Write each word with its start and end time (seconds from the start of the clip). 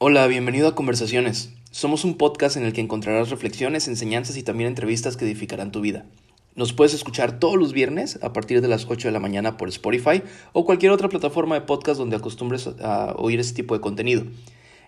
Hola, 0.00 0.28
bienvenido 0.28 0.68
a 0.68 0.76
Conversaciones. 0.76 1.52
Somos 1.72 2.04
un 2.04 2.16
podcast 2.16 2.56
en 2.56 2.64
el 2.64 2.72
que 2.72 2.80
encontrarás 2.80 3.30
reflexiones, 3.30 3.88
enseñanzas 3.88 4.36
y 4.36 4.44
también 4.44 4.68
entrevistas 4.68 5.16
que 5.16 5.24
edificarán 5.24 5.72
tu 5.72 5.80
vida. 5.80 6.06
Nos 6.54 6.72
puedes 6.72 6.94
escuchar 6.94 7.40
todos 7.40 7.56
los 7.56 7.72
viernes 7.72 8.20
a 8.22 8.32
partir 8.32 8.60
de 8.60 8.68
las 8.68 8.86
8 8.88 9.08
de 9.08 9.12
la 9.12 9.18
mañana 9.18 9.56
por 9.56 9.68
Spotify 9.70 10.22
o 10.52 10.64
cualquier 10.64 10.92
otra 10.92 11.08
plataforma 11.08 11.56
de 11.56 11.62
podcast 11.62 11.98
donde 11.98 12.14
acostumbres 12.14 12.68
a 12.80 13.16
oír 13.16 13.40
este 13.40 13.56
tipo 13.56 13.74
de 13.74 13.80
contenido. 13.80 14.22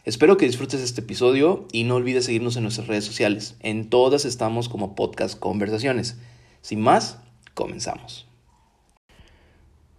Espero 0.05 0.37
que 0.37 0.47
disfrutes 0.47 0.81
este 0.81 1.01
episodio 1.01 1.67
y 1.73 1.83
no 1.83 1.97
olvides 1.97 2.27
seguirnos 2.27 2.55
en 2.55 2.63
nuestras 2.63 2.87
redes 2.87 3.05
sociales. 3.05 3.57
En 3.59 3.91
todas 3.91 4.25
estamos 4.25 4.69
como 4.69 4.95
podcast 4.95 5.37
Conversaciones. 5.37 6.19
Sin 6.63 6.81
más, 6.83 7.19
comenzamos. 7.55 8.29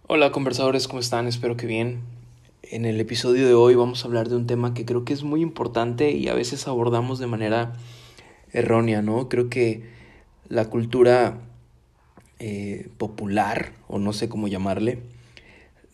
Hola 0.06 0.32
conversadores, 0.32 0.88
¿cómo 0.88 1.00
están? 1.00 1.26
Espero 1.26 1.58
que 1.58 1.66
bien. 1.66 2.00
En 2.62 2.84
el 2.84 3.00
episodio 3.00 3.46
de 3.46 3.54
hoy 3.54 3.74
vamos 3.74 4.02
a 4.02 4.06
hablar 4.06 4.28
de 4.28 4.36
un 4.36 4.46
tema 4.46 4.72
que 4.72 4.84
creo 4.84 5.04
que 5.04 5.12
es 5.12 5.24
muy 5.24 5.42
importante 5.42 6.12
y 6.12 6.28
a 6.28 6.34
veces 6.34 6.68
abordamos 6.68 7.18
de 7.18 7.26
manera 7.26 7.74
errónea, 8.52 9.02
¿no? 9.02 9.28
Creo 9.28 9.50
que 9.50 9.82
la 10.48 10.70
cultura 10.70 11.40
eh, 12.38 12.88
popular, 12.98 13.72
o 13.88 13.98
no 13.98 14.12
sé 14.12 14.28
cómo 14.28 14.48
llamarle, 14.48 15.00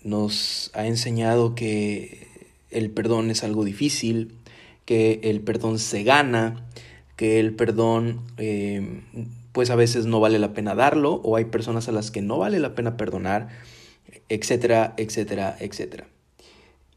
nos 0.04 0.70
ha 0.74 0.86
enseñado 0.86 1.54
que 1.54 2.28
el 2.70 2.90
perdón 2.90 3.30
es 3.30 3.44
algo 3.44 3.64
difícil, 3.64 4.34
que 4.84 5.20
el 5.24 5.40
perdón 5.40 5.78
se 5.78 6.04
gana, 6.04 6.66
que 7.16 7.40
el 7.40 7.54
perdón 7.54 8.20
eh, 8.36 9.02
pues 9.52 9.70
a 9.70 9.74
veces 9.74 10.06
no 10.06 10.20
vale 10.20 10.38
la 10.38 10.52
pena 10.52 10.74
darlo 10.74 11.14
o 11.14 11.36
hay 11.36 11.46
personas 11.46 11.88
a 11.88 11.92
las 11.92 12.10
que 12.10 12.22
no 12.22 12.38
vale 12.38 12.60
la 12.60 12.74
pena 12.74 12.96
perdonar 12.96 13.48
etcétera, 14.28 14.94
etcétera, 14.96 15.56
etcétera. 15.58 16.06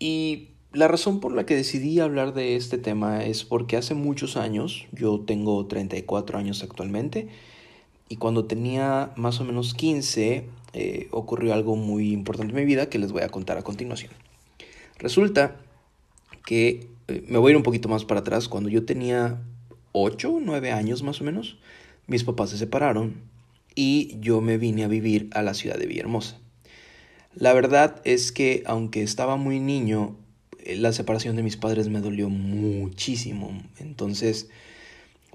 Y 0.02 0.48
la 0.74 0.88
razón 0.88 1.20
por 1.20 1.32
la 1.32 1.46
que 1.46 1.56
decidí 1.56 2.00
hablar 2.00 2.34
de 2.34 2.56
este 2.56 2.80
tema 2.80 3.24
es 3.24 3.44
porque 3.44 3.78
hace 3.78 3.94
muchos 3.94 4.36
años, 4.36 4.88
yo 4.92 5.20
tengo 5.20 5.68
34 5.68 6.40
años 6.40 6.64
actualmente, 6.64 7.28
y 8.10 8.16
cuando 8.16 8.46
tenía 8.46 9.12
más 9.16 9.40
o 9.40 9.46
menos 9.46 9.76
15 9.76 10.46
eh, 10.74 11.08
ocurrió 11.12 11.54
algo 11.54 11.76
muy 11.76 12.14
importante 12.14 12.52
en 12.52 12.58
mi 12.58 12.66
vida 12.66 12.90
que 12.90 12.98
les 12.98 13.12
voy 13.12 13.22
a 13.22 13.30
contar 13.30 13.60
a 13.60 13.62
continuación. 13.62 14.12
Resulta 14.98 15.58
que 16.48 16.88
eh, 17.08 17.24
me 17.28 17.38
voy 17.38 17.50
a 17.50 17.52
ir 17.52 17.58
un 17.58 17.64
poquito 17.64 17.88
más 17.88 18.04
para 18.04 18.22
atrás, 18.22 18.48
cuando 18.48 18.70
yo 18.70 18.86
tenía 18.86 19.40
8, 19.92 20.40
9 20.42 20.72
años 20.72 21.04
más 21.04 21.22
o 21.22 21.26
menos, 21.26 21.60
mis 22.08 22.24
papás 22.24 22.50
se 22.50 22.58
separaron 22.58 23.22
y 23.76 24.18
yo 24.20 24.42
me 24.42 24.58
vine 24.58 24.84
a 24.84 24.88
vivir 24.88 25.30
a 25.34 25.44
la 25.44 25.54
ciudad 25.54 25.78
de 25.78 25.86
Villahermosa. 25.86 26.41
La 27.36 27.54
verdad 27.54 28.02
es 28.04 28.32
que 28.32 28.64
aunque 28.66 29.04
estaba 29.04 29.38
muy 29.38 29.60
niño, 29.60 30.18
eh, 30.60 30.76
la 30.76 30.92
separación 30.92 31.38
de 31.38 31.44
mis 31.44 31.56
padres 31.56 31.88
me 31.88 32.02
dolió 32.02 32.30
muchísimo. 32.30 33.62
Entonces, 33.80 34.50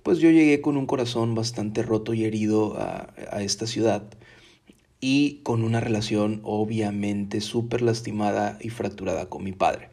pues 0.03 0.19
yo 0.19 0.31
llegué 0.31 0.61
con 0.61 0.77
un 0.77 0.87
corazón 0.87 1.35
bastante 1.35 1.83
roto 1.83 2.13
y 2.13 2.25
herido 2.25 2.79
a, 2.79 3.15
a 3.31 3.43
esta 3.43 3.67
ciudad 3.67 4.05
y 5.01 5.41
con 5.43 5.63
una 5.65 5.81
relación 5.81 6.41
obviamente 6.45 7.41
súper 7.41 7.81
lastimada 7.81 8.59
y 8.61 8.69
fracturada 8.69 9.31
con 9.31 9.43
mi 9.43 9.53
padre. 9.53 9.89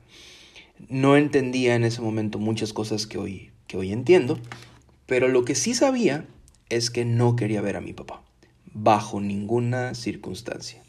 No 0.89 1.15
entendía 1.15 1.75
en 1.75 1.85
ese 1.85 2.01
momento 2.01 2.37
muchas 2.37 2.73
cosas 2.73 3.07
que 3.07 3.17
hoy, 3.17 3.51
que 3.67 3.77
hoy 3.77 3.93
entiendo, 3.93 4.39
pero 5.05 5.29
lo 5.29 5.45
que 5.45 5.55
sí 5.55 5.73
sabía 5.73 6.25
es 6.69 6.89
que 6.89 7.05
no 7.05 7.35
quería 7.35 7.61
ver 7.61 7.77
a 7.77 7.81
mi 7.81 7.93
papá, 7.93 8.23
bajo 8.73 9.21
ninguna 9.21 9.93
circunstancia. 9.93 10.83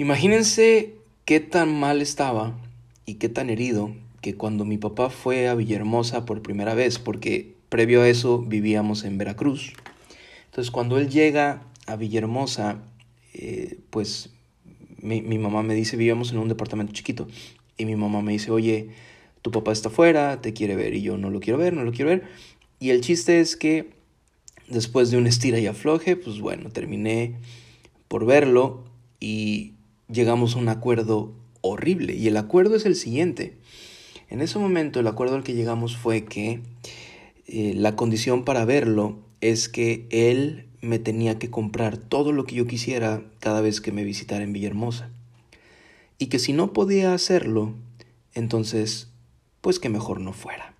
Imagínense 0.00 0.94
qué 1.26 1.40
tan 1.40 1.78
mal 1.78 2.00
estaba 2.00 2.58
y 3.04 3.16
qué 3.16 3.28
tan 3.28 3.50
herido 3.50 3.94
que 4.22 4.34
cuando 4.34 4.64
mi 4.64 4.78
papá 4.78 5.10
fue 5.10 5.46
a 5.46 5.54
Villahermosa 5.54 6.24
por 6.24 6.40
primera 6.40 6.72
vez, 6.72 6.98
porque 6.98 7.54
previo 7.68 8.00
a 8.00 8.08
eso 8.08 8.38
vivíamos 8.38 9.04
en 9.04 9.18
Veracruz. 9.18 9.74
Entonces 10.46 10.70
cuando 10.70 10.96
él 10.96 11.10
llega 11.10 11.64
a 11.86 11.96
Villahermosa, 11.96 12.78
eh, 13.34 13.78
pues 13.90 14.30
mi, 15.02 15.20
mi, 15.20 15.36
mamá 15.36 15.62
me 15.62 15.74
dice, 15.74 15.98
vivíamos 15.98 16.32
en 16.32 16.38
un 16.38 16.48
departamento 16.48 16.94
chiquito, 16.94 17.28
y 17.76 17.84
mi 17.84 17.94
mamá 17.94 18.22
me 18.22 18.32
dice, 18.32 18.50
oye, 18.50 18.88
tu 19.42 19.50
papá 19.50 19.70
está 19.70 19.90
afuera, 19.90 20.40
te 20.40 20.54
quiere 20.54 20.76
ver, 20.76 20.94
y 20.94 21.02
yo 21.02 21.18
no 21.18 21.28
lo 21.28 21.40
quiero 21.40 21.58
ver, 21.58 21.74
no 21.74 21.84
lo 21.84 21.92
quiero 21.92 22.08
ver. 22.08 22.24
Y 22.78 22.88
el 22.88 23.02
chiste 23.02 23.40
es 23.40 23.54
que 23.54 23.90
después 24.66 25.10
de 25.10 25.18
un 25.18 25.26
estira 25.26 25.58
y 25.58 25.66
afloje, 25.66 26.16
pues 26.16 26.40
bueno, 26.40 26.70
terminé 26.70 27.34
por 28.08 28.24
verlo 28.24 28.84
y 29.20 29.74
llegamos 30.12 30.54
a 30.54 30.58
un 30.58 30.68
acuerdo 30.68 31.32
horrible. 31.60 32.14
Y 32.14 32.28
el 32.28 32.36
acuerdo 32.36 32.76
es 32.76 32.86
el 32.86 32.96
siguiente. 32.96 33.56
En 34.28 34.40
ese 34.40 34.58
momento 34.58 35.00
el 35.00 35.06
acuerdo 35.06 35.36
al 35.36 35.42
que 35.42 35.54
llegamos 35.54 35.96
fue 35.96 36.24
que 36.24 36.60
eh, 37.46 37.74
la 37.74 37.96
condición 37.96 38.44
para 38.44 38.64
verlo 38.64 39.18
es 39.40 39.68
que 39.68 40.06
él 40.10 40.66
me 40.80 40.98
tenía 40.98 41.38
que 41.38 41.50
comprar 41.50 41.96
todo 41.96 42.32
lo 42.32 42.44
que 42.44 42.54
yo 42.54 42.66
quisiera 42.66 43.22
cada 43.38 43.60
vez 43.60 43.80
que 43.80 43.92
me 43.92 44.04
visitara 44.04 44.44
en 44.44 44.52
Villahermosa. 44.52 45.10
Y 46.18 46.26
que 46.26 46.38
si 46.38 46.52
no 46.52 46.72
podía 46.72 47.14
hacerlo, 47.14 47.74
entonces, 48.34 49.08
pues 49.60 49.78
que 49.78 49.88
mejor 49.88 50.20
no 50.20 50.32
fuera. 50.32 50.74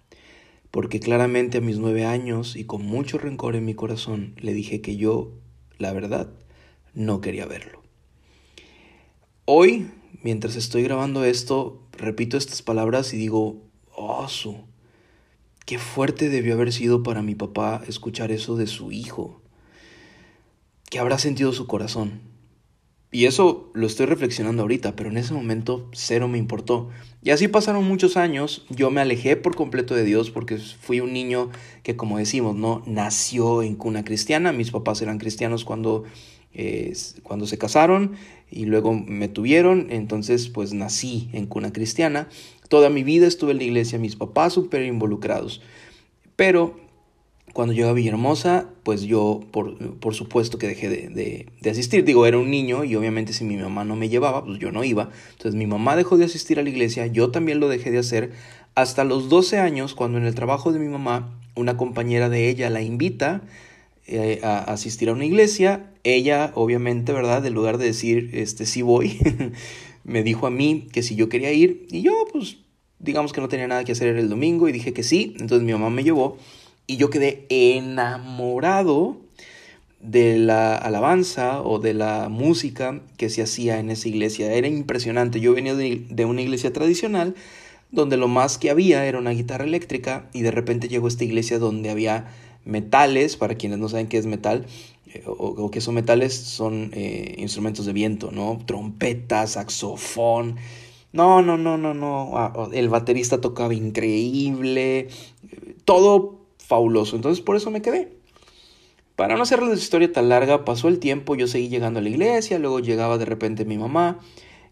Porque 0.70 1.00
claramente 1.00 1.58
a 1.58 1.62
mis 1.62 1.78
nueve 1.78 2.04
años 2.04 2.54
y 2.56 2.64
con 2.64 2.84
mucho 2.84 3.18
rencor 3.18 3.56
en 3.56 3.64
mi 3.64 3.74
corazón 3.74 4.34
le 4.40 4.54
dije 4.54 4.80
que 4.80 4.96
yo, 4.96 5.32
la 5.78 5.92
verdad, 5.92 6.30
no 6.94 7.20
quería 7.20 7.46
verlo. 7.46 7.82
Hoy, 9.46 9.90
mientras 10.22 10.56
estoy 10.56 10.82
grabando 10.82 11.24
esto, 11.24 11.82
repito 11.92 12.36
estas 12.36 12.62
palabras 12.62 13.12
y 13.14 13.16
digo, 13.16 13.56
oh, 13.96 14.28
su, 14.28 14.56
qué 15.66 15.78
fuerte 15.78 16.28
debió 16.28 16.54
haber 16.54 16.72
sido 16.72 17.02
para 17.02 17.22
mi 17.22 17.34
papá 17.34 17.82
escuchar 17.88 18.30
eso 18.30 18.56
de 18.56 18.66
su 18.66 18.92
hijo. 18.92 19.40
¿Qué 20.90 20.98
habrá 20.98 21.18
sentido 21.18 21.52
su 21.52 21.66
corazón? 21.66 22.20
Y 23.12 23.24
eso 23.24 23.70
lo 23.74 23.88
estoy 23.88 24.06
reflexionando 24.06 24.62
ahorita, 24.62 24.94
pero 24.94 25.10
en 25.10 25.16
ese 25.16 25.34
momento 25.34 25.88
cero 25.92 26.28
me 26.28 26.38
importó. 26.38 26.90
Y 27.22 27.30
así 27.30 27.48
pasaron 27.48 27.84
muchos 27.84 28.16
años, 28.16 28.64
yo 28.68 28.90
me 28.92 29.00
alejé 29.00 29.36
por 29.36 29.56
completo 29.56 29.96
de 29.96 30.04
Dios 30.04 30.30
porque 30.30 30.58
fui 30.58 31.00
un 31.00 31.12
niño 31.12 31.50
que, 31.82 31.96
como 31.96 32.18
decimos, 32.18 32.54
no 32.54 32.84
nació 32.86 33.62
en 33.62 33.74
cuna 33.74 34.04
cristiana. 34.04 34.52
Mis 34.52 34.70
papás 34.70 35.02
eran 35.02 35.18
cristianos 35.18 35.64
cuando 35.64 36.04
cuando 37.22 37.46
se 37.46 37.58
casaron 37.58 38.16
y 38.50 38.64
luego 38.64 38.94
me 38.94 39.28
tuvieron, 39.28 39.86
entonces 39.90 40.48
pues 40.48 40.72
nací 40.72 41.28
en 41.32 41.46
cuna 41.46 41.72
cristiana. 41.72 42.28
Toda 42.68 42.90
mi 42.90 43.02
vida 43.02 43.26
estuve 43.26 43.52
en 43.52 43.58
la 43.58 43.64
iglesia, 43.64 43.98
mis 43.98 44.16
papás 44.16 44.52
súper 44.52 44.82
involucrados. 44.84 45.60
Pero 46.36 46.78
cuando 47.52 47.74
llegué 47.74 47.88
a 47.88 47.92
Villahermosa, 47.92 48.68
pues 48.82 49.02
yo 49.02 49.40
por, 49.50 49.98
por 49.98 50.14
supuesto 50.14 50.58
que 50.58 50.68
dejé 50.68 50.88
de, 50.88 51.46
de, 51.60 51.70
asistir. 51.70 52.04
Digo, 52.04 52.26
era 52.26 52.38
un 52.38 52.50
niño 52.50 52.84
y 52.84 52.94
obviamente 52.94 53.32
si 53.32 53.44
mi 53.44 53.56
mamá 53.56 53.84
no 53.84 53.96
me 53.96 54.08
llevaba, 54.08 54.44
pues 54.44 54.58
yo 54.58 54.72
no 54.72 54.84
iba. 54.84 55.10
Entonces 55.32 55.54
mi 55.54 55.66
mamá 55.66 55.96
dejó 55.96 56.16
de 56.16 56.24
asistir 56.24 56.58
a 56.58 56.62
la 56.62 56.70
iglesia, 56.70 57.06
yo 57.06 57.30
también 57.30 57.60
lo 57.60 57.68
dejé 57.68 57.90
de 57.90 57.98
hacer 57.98 58.32
hasta 58.74 59.04
los 59.04 59.28
12 59.28 59.58
años, 59.58 59.94
cuando 59.94 60.18
en 60.18 60.24
el 60.24 60.34
trabajo 60.34 60.72
de 60.72 60.78
mi 60.78 60.88
mamá, 60.88 61.36
una 61.56 61.76
compañera 61.76 62.28
de 62.28 62.48
ella 62.48 62.70
la 62.70 62.82
invita 62.82 63.42
eh, 64.06 64.40
a 64.42 64.58
asistir 64.58 65.08
a 65.08 65.12
una 65.12 65.24
iglesia. 65.24 65.92
Ella, 66.04 66.52
obviamente, 66.54 67.12
¿verdad? 67.12 67.44
En 67.44 67.54
lugar 67.54 67.78
de 67.78 67.86
decir, 67.86 68.30
este, 68.32 68.66
sí 68.66 68.82
voy, 68.82 69.18
me 70.04 70.22
dijo 70.22 70.46
a 70.46 70.50
mí 70.50 70.86
que 70.92 71.02
si 71.02 71.14
yo 71.14 71.28
quería 71.28 71.52
ir. 71.52 71.86
Y 71.90 72.02
yo, 72.02 72.12
pues, 72.32 72.58
digamos 72.98 73.32
que 73.32 73.40
no 73.40 73.48
tenía 73.48 73.68
nada 73.68 73.84
que 73.84 73.92
hacer 73.92 74.16
el 74.16 74.28
domingo 74.28 74.68
y 74.68 74.72
dije 74.72 74.92
que 74.92 75.02
sí. 75.02 75.34
Entonces 75.38 75.64
mi 75.64 75.72
mamá 75.72 75.90
me 75.90 76.04
llevó 76.04 76.38
y 76.86 76.96
yo 76.96 77.10
quedé 77.10 77.46
enamorado 77.48 79.18
de 80.00 80.38
la 80.38 80.76
alabanza 80.76 81.60
o 81.62 81.78
de 81.78 81.94
la 81.94 82.28
música 82.28 83.02
que 83.16 83.28
se 83.28 83.42
hacía 83.42 83.78
en 83.78 83.90
esa 83.90 84.08
iglesia. 84.08 84.52
Era 84.52 84.68
impresionante. 84.68 85.40
Yo 85.40 85.54
venía 85.54 85.74
de 85.74 86.24
una 86.24 86.42
iglesia 86.42 86.72
tradicional 86.72 87.34
donde 87.92 88.16
lo 88.16 88.28
más 88.28 88.58
que 88.58 88.70
había 88.70 89.04
era 89.06 89.18
una 89.18 89.30
guitarra 89.30 89.64
eléctrica 89.64 90.28
y 90.32 90.42
de 90.42 90.50
repente 90.50 90.88
llegó 90.88 91.08
esta 91.08 91.24
iglesia 91.24 91.58
donde 91.58 91.90
había 91.90 92.28
metales, 92.64 93.36
para 93.36 93.54
quienes 93.54 93.78
no 93.78 93.88
saben 93.88 94.08
qué 94.08 94.18
es 94.18 94.26
metal, 94.26 94.66
eh, 95.12 95.22
o, 95.26 95.70
qué 95.70 95.80
son 95.80 95.94
metales, 95.94 96.34
son 96.34 96.90
eh, 96.94 97.34
instrumentos 97.38 97.86
de 97.86 97.92
viento, 97.92 98.30
¿no? 98.30 98.58
Trompeta, 98.64 99.46
saxofón. 99.46 100.56
No, 101.12 101.42
no, 101.42 101.56
no, 101.56 101.76
no, 101.76 101.94
no. 101.94 102.30
Ah, 102.34 102.68
el 102.72 102.88
baterista 102.88 103.40
tocaba 103.40 103.74
increíble. 103.74 105.08
Todo 105.84 106.40
fabuloso. 106.58 107.16
Entonces 107.16 107.42
por 107.42 107.56
eso 107.56 107.70
me 107.70 107.82
quedé. 107.82 108.12
Para 109.16 109.36
no 109.36 109.42
hacerles 109.42 109.68
la 109.70 109.74
historia 109.74 110.12
tan 110.12 110.28
larga, 110.28 110.64
pasó 110.64 110.88
el 110.88 110.98
tiempo, 110.98 111.34
yo 111.34 111.46
seguí 111.46 111.68
llegando 111.68 111.98
a 111.98 112.02
la 112.02 112.08
iglesia, 112.08 112.58
luego 112.58 112.80
llegaba 112.80 113.18
de 113.18 113.26
repente 113.26 113.64
mi 113.64 113.76
mamá. 113.76 114.18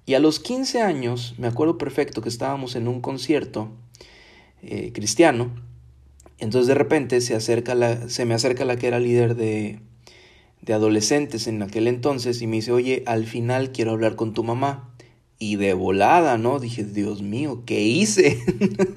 Y 0.06 0.14
a 0.14 0.20
los 0.20 0.40
15 0.40 0.80
años, 0.80 1.34
me 1.36 1.48
acuerdo 1.48 1.76
perfecto 1.76 2.22
que 2.22 2.30
estábamos 2.30 2.74
en 2.74 2.88
un 2.88 3.02
concierto 3.02 3.68
eh, 4.62 4.92
cristiano 4.94 5.50
entonces 6.38 6.68
de 6.68 6.74
repente 6.74 7.20
se, 7.20 7.34
acerca 7.34 7.74
la, 7.74 8.08
se 8.08 8.24
me 8.24 8.34
acerca 8.34 8.64
la 8.64 8.76
que 8.76 8.86
era 8.86 9.00
líder 9.00 9.34
de, 9.34 9.80
de 10.62 10.72
adolescentes 10.72 11.46
en 11.46 11.62
aquel 11.62 11.88
entonces 11.88 12.42
y 12.42 12.46
me 12.46 12.56
dice, 12.56 12.72
oye, 12.72 13.02
al 13.06 13.26
final 13.26 13.72
quiero 13.72 13.92
hablar 13.92 14.16
con 14.16 14.34
tu 14.34 14.44
mamá. 14.44 14.94
y 15.40 15.54
de 15.56 15.72
volada, 15.72 16.36
¿no? 16.36 16.58
Dije, 16.58 16.82
Dios 16.82 17.22
mío, 17.22 17.62
¿qué 17.64 17.80
hice? 17.80 18.42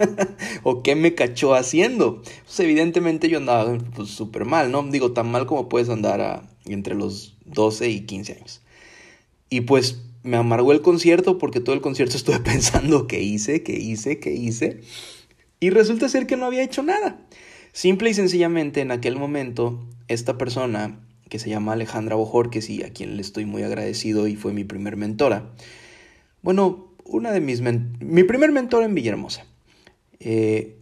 ¿O 0.63 0.81
qué 0.81 0.95
me 0.95 1.13
cachó 1.13 1.53
haciendo? 1.53 2.23
Pues 2.45 2.59
evidentemente 2.59 3.29
yo 3.29 3.37
andaba 3.37 3.77
pues, 3.95 4.09
súper 4.09 4.45
mal, 4.45 4.71
¿no? 4.71 4.81
Digo, 4.83 5.11
tan 5.11 5.29
mal 5.29 5.45
como 5.45 5.69
puedes 5.69 5.89
andar 5.89 6.43
entre 6.65 6.95
los 6.95 7.37
12 7.45 7.89
y 7.89 8.01
15 8.01 8.33
años. 8.33 8.61
Y 9.51 9.61
pues 9.61 10.01
me 10.23 10.37
amargó 10.37 10.71
el 10.71 10.81
concierto 10.81 11.37
porque 11.37 11.59
todo 11.59 11.75
el 11.75 11.81
concierto 11.81 12.17
estuve 12.17 12.39
pensando 12.39 13.07
qué 13.07 13.21
hice, 13.21 13.63
qué 13.63 13.73
hice, 13.73 14.19
qué 14.19 14.33
hice. 14.33 14.81
Y 15.61 15.69
resulta 15.69 16.09
ser 16.09 16.25
que 16.25 16.37
no 16.37 16.47
había 16.47 16.63
hecho 16.63 16.81
nada. 16.81 17.21
Simple 17.71 18.09
y 18.09 18.13
sencillamente 18.15 18.81
en 18.81 18.89
aquel 18.89 19.15
momento, 19.15 19.79
esta 20.07 20.35
persona 20.35 20.99
que 21.29 21.37
se 21.37 21.51
llama 21.51 21.73
Alejandra 21.73 22.15
Bojor, 22.15 22.49
que 22.49 22.63
sí, 22.63 22.81
a 22.81 22.91
quien 22.91 23.15
le 23.15 23.21
estoy 23.21 23.45
muy 23.45 23.61
agradecido 23.61 24.27
y 24.27 24.35
fue 24.35 24.53
mi 24.53 24.63
primer 24.63 24.97
mentora, 24.97 25.53
bueno, 26.41 26.91
una 27.05 27.31
de 27.31 27.41
mis... 27.41 27.61
mi 27.61 28.23
primer 28.23 28.51
mentor 28.51 28.83
en 28.83 28.95
Villahermosa. 28.95 29.45
Eh, 30.19 30.77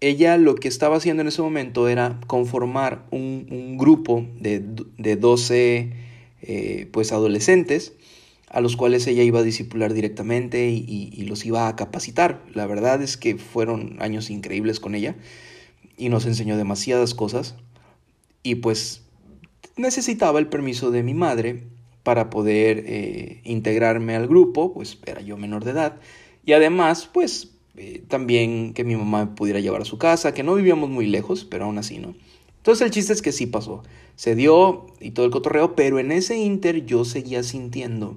ella 0.00 0.36
lo 0.36 0.54
que 0.54 0.68
estaba 0.68 0.96
haciendo 0.96 1.22
en 1.22 1.28
ese 1.28 1.42
momento 1.42 1.88
era 1.88 2.20
conformar 2.28 3.06
un, 3.10 3.76
grupo 3.76 4.24
de, 4.38 4.62
de 4.98 5.16
12 5.16 5.92
eh, 6.42 6.88
pues 6.92 7.10
adolescentes 7.10 7.94
a 8.54 8.60
los 8.60 8.76
cuales 8.76 9.04
ella 9.08 9.24
iba 9.24 9.40
a 9.40 9.42
discipular 9.42 9.92
directamente 9.94 10.68
y, 10.70 11.22
los 11.24 11.44
iba 11.44 11.66
a 11.66 11.74
capacitar. 11.74 12.40
La 12.54 12.66
verdad 12.66 13.02
es 13.02 13.16
que 13.16 13.36
fueron 13.36 13.96
años 14.00 14.30
increíbles 14.30 14.78
con 14.78 14.94
ella 14.94 15.16
y 15.96 16.08
nos 16.08 16.24
enseñó 16.24 16.56
demasiadas 16.56 17.14
cosas 17.14 17.56
y 18.44 18.56
pues 18.56 19.02
necesitaba 19.76 20.38
el 20.38 20.46
permiso 20.46 20.92
de 20.92 21.02
mi 21.02 21.14
madre 21.14 21.64
para 22.04 22.30
poder 22.30 22.84
eh, 22.86 23.40
integrarme 23.42 24.14
al 24.14 24.28
grupo, 24.28 24.72
pues 24.72 24.98
era 25.04 25.20
yo 25.20 25.36
menor 25.36 25.64
de 25.64 25.72
edad, 25.72 25.96
y 26.46 26.52
además, 26.52 27.08
pues 27.12 27.54
eh, 27.76 28.04
también 28.06 28.72
que 28.72 28.84
mi 28.84 28.94
mamá 28.94 29.24
me 29.24 29.32
pudiera 29.32 29.58
llevar 29.58 29.80
a 29.80 29.86
su 29.86 29.98
casa, 29.98 30.32
que 30.32 30.44
no 30.44 30.54
vivíamos 30.54 30.90
muy 30.90 31.06
lejos, 31.06 31.44
pero 31.44 31.64
aún 31.64 31.78
así, 31.78 31.98
¿no? 31.98 32.14
Entonces 32.58 32.84
el 32.86 32.92
chiste 32.92 33.14
es 33.14 33.22
que 33.22 33.32
sí 33.32 33.46
pasó, 33.46 33.82
se 34.14 34.36
dio 34.36 34.86
y 35.00 35.10
todo 35.10 35.26
el 35.26 35.32
cotorreo, 35.32 35.74
pero 35.74 35.98
en 35.98 36.12
ese 36.12 36.36
inter 36.36 36.86
yo 36.86 37.04
seguía 37.04 37.42
sintiendo 37.42 38.16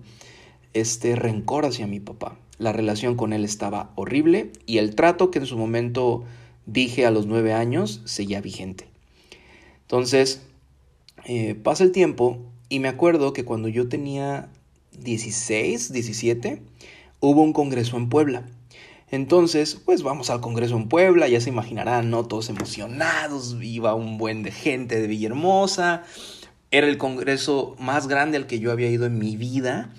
este 0.80 1.16
rencor 1.16 1.66
hacia 1.66 1.88
mi 1.88 2.00
papá. 2.00 2.38
La 2.60 2.74
relación 2.74 3.16
con 3.16 3.34
él 3.34 3.46
estaba 3.46 3.92
horrible 3.96 4.52
y 4.66 4.80
el 4.80 4.96
trato 4.96 5.32
que 5.32 5.40
en 5.40 5.46
su 5.46 5.58
momento 5.58 6.24
dije 6.66 7.06
a 7.06 7.12
los 7.12 7.26
nueve 7.28 7.54
años 7.54 8.02
seguía 8.06 8.42
vigente. 8.42 8.88
Entonces, 9.82 10.42
eh, 11.26 11.56
pasa 11.56 11.84
el 11.84 11.92
tiempo 11.92 12.40
y 12.70 12.80
me 12.80 12.88
acuerdo 12.88 13.34
que 13.34 13.46
cuando 13.46 13.68
yo 13.68 13.88
tenía 13.88 14.50
16, 15.00 15.92
17, 15.92 16.62
hubo 17.20 17.42
un 17.42 17.54
congreso 17.54 17.98
en 17.98 18.10
Puebla. 18.10 18.46
Entonces, 19.10 19.76
pues 19.76 20.04
vamos 20.04 20.30
al 20.30 20.42
congreso 20.42 20.76
en 20.76 20.90
Puebla, 20.90 21.30
ya 21.30 21.40
se 21.40 21.50
imaginarán, 21.50 22.10
¿no? 22.10 22.26
Todos 22.26 22.50
emocionados, 22.50 23.56
iba 23.62 23.96
un 23.96 24.18
buen 24.18 24.44
de 24.44 24.52
gente 24.52 25.00
de 25.00 25.08
Villahermosa. 25.08 26.04
Era 26.72 26.88
el 26.88 26.98
congreso 26.98 27.76
más 27.80 28.10
grande 28.10 28.36
al 28.36 28.48
que 28.48 28.60
yo 28.60 28.72
había 28.72 28.90
ido 28.90 29.06
en 29.06 29.18
mi 29.18 29.38
vida. 29.38 29.94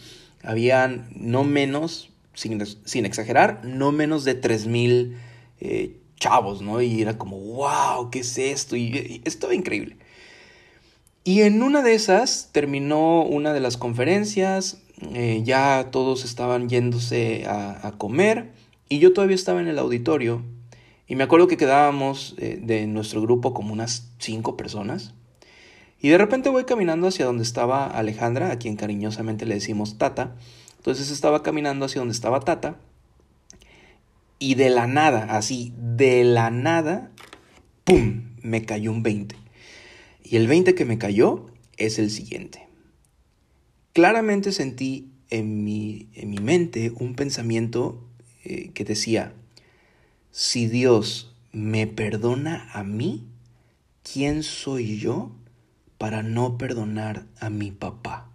Habían 0.48 1.08
no 1.14 1.44
menos, 1.44 2.10
sin, 2.34 2.60
exagerar, 3.04 3.64
no 3.64 3.92
menos 3.92 4.24
de 4.24 4.40
3.000 4.40 5.14
eh, 5.60 5.96
chavos, 6.18 6.62
¿no? 6.62 6.80
Y 6.80 7.02
era 7.02 7.18
como, 7.18 7.38
wow, 7.38 8.10
¿qué 8.10 8.20
es 8.20 8.38
esto? 8.38 8.74
Y, 8.76 8.84
y 8.84 9.22
estaba 9.24 9.54
increíble. 9.54 9.96
Y 11.24 11.42
en 11.42 11.62
una 11.62 11.82
de 11.82 11.94
esas 11.94 12.48
terminó 12.52 13.22
una 13.22 13.52
de 13.52 13.60
las 13.60 13.76
conferencias, 13.76 14.78
eh, 15.14 15.42
ya 15.44 15.90
todos 15.92 16.24
estaban 16.24 16.68
yéndose 16.68 17.44
a, 17.46 17.92
comer 17.98 18.50
y 18.88 18.98
yo 18.98 19.12
todavía 19.12 19.36
estaba 19.36 19.60
en 19.60 19.68
el 19.68 19.78
auditorio 19.78 20.42
y 21.06 21.14
me 21.14 21.24
acuerdo 21.24 21.46
que 21.46 21.56
quedábamos 21.56 22.34
eh, 22.38 22.58
de 22.60 22.86
nuestro 22.86 23.22
grupo 23.22 23.54
como 23.54 23.72
unas 23.72 24.10
cinco 24.18 24.56
personas 24.56 25.14
y 26.00 26.08
de 26.08 26.18
repente 26.18 26.48
voy 26.48 26.64
caminando 26.64 27.08
hacia 27.08 27.26
donde 27.26 27.42
estaba 27.42 27.86
Alejandra, 27.86 28.52
a 28.52 28.58
quien 28.58 28.76
cariñosamente 28.76 29.46
le 29.46 29.54
decimos 29.54 29.98
Tata. 29.98 30.36
Entonces 30.76 31.10
estaba 31.10 31.42
caminando 31.42 31.86
hacia 31.86 32.00
donde 32.00 32.14
estaba 32.14 32.40
Tata 32.40 32.78
y 34.38 34.54
de 34.54 34.70
la 34.70 34.86
nada, 34.86 35.36
así, 35.36 35.72
de 35.76 36.22
la 36.22 36.50
nada, 36.50 37.10
¡pum! 37.84 38.36
Me 38.42 38.64
cayó 38.64 38.92
un 38.92 39.02
20. 39.02 39.34
Y 40.22 40.36
el 40.36 40.46
20 40.46 40.74
que 40.76 40.84
me 40.84 40.98
cayó 40.98 41.46
es 41.76 41.98
el 41.98 42.10
siguiente. 42.10 42.68
Claramente 43.92 44.52
sentí 44.52 45.10
en 45.30 45.64
mi, 45.64 46.08
en 46.14 46.30
mi 46.30 46.38
mente 46.38 46.92
un 46.94 47.16
pensamiento 47.16 48.06
eh, 48.44 48.70
que 48.72 48.84
decía, 48.84 49.32
si 50.30 50.68
Dios 50.68 51.34
me 51.50 51.88
perdona 51.88 52.70
a 52.72 52.84
mí, 52.84 53.26
¿quién 54.04 54.44
soy 54.44 54.98
yo 54.98 55.32
para 55.98 56.22
no 56.22 56.56
perdonar 56.56 57.26
a 57.40 57.50
mi 57.50 57.70
papá? 57.70 58.30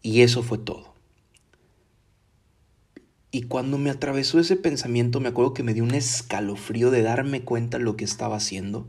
Y 0.00 0.22
eso 0.22 0.42
fue 0.42 0.58
todo. 0.58 0.94
Y 3.30 3.42
cuando 3.42 3.78
me 3.78 3.90
atravesó 3.90 4.40
ese 4.40 4.56
pensamiento, 4.56 5.20
me 5.20 5.28
acuerdo 5.28 5.54
que 5.54 5.62
me 5.62 5.74
dio 5.74 5.84
un 5.84 5.94
escalofrío 5.94 6.90
de 6.90 7.02
darme 7.02 7.42
cuenta 7.42 7.78
de 7.78 7.84
lo 7.84 7.96
que 7.96 8.04
estaba 8.04 8.36
haciendo 8.36 8.86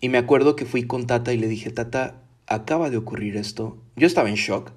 y 0.00 0.08
me 0.08 0.18
acuerdo 0.18 0.56
que 0.56 0.64
fui 0.64 0.86
con 0.86 1.06
Tata 1.06 1.32
y 1.32 1.38
le 1.38 1.46
dije, 1.46 1.70
Tata, 1.70 2.22
acaba 2.46 2.88
de 2.88 2.96
ocurrir 2.96 3.36
esto. 3.36 3.76
Yo 3.96 4.06
estaba 4.06 4.30
en 4.30 4.36
shock. 4.36 4.72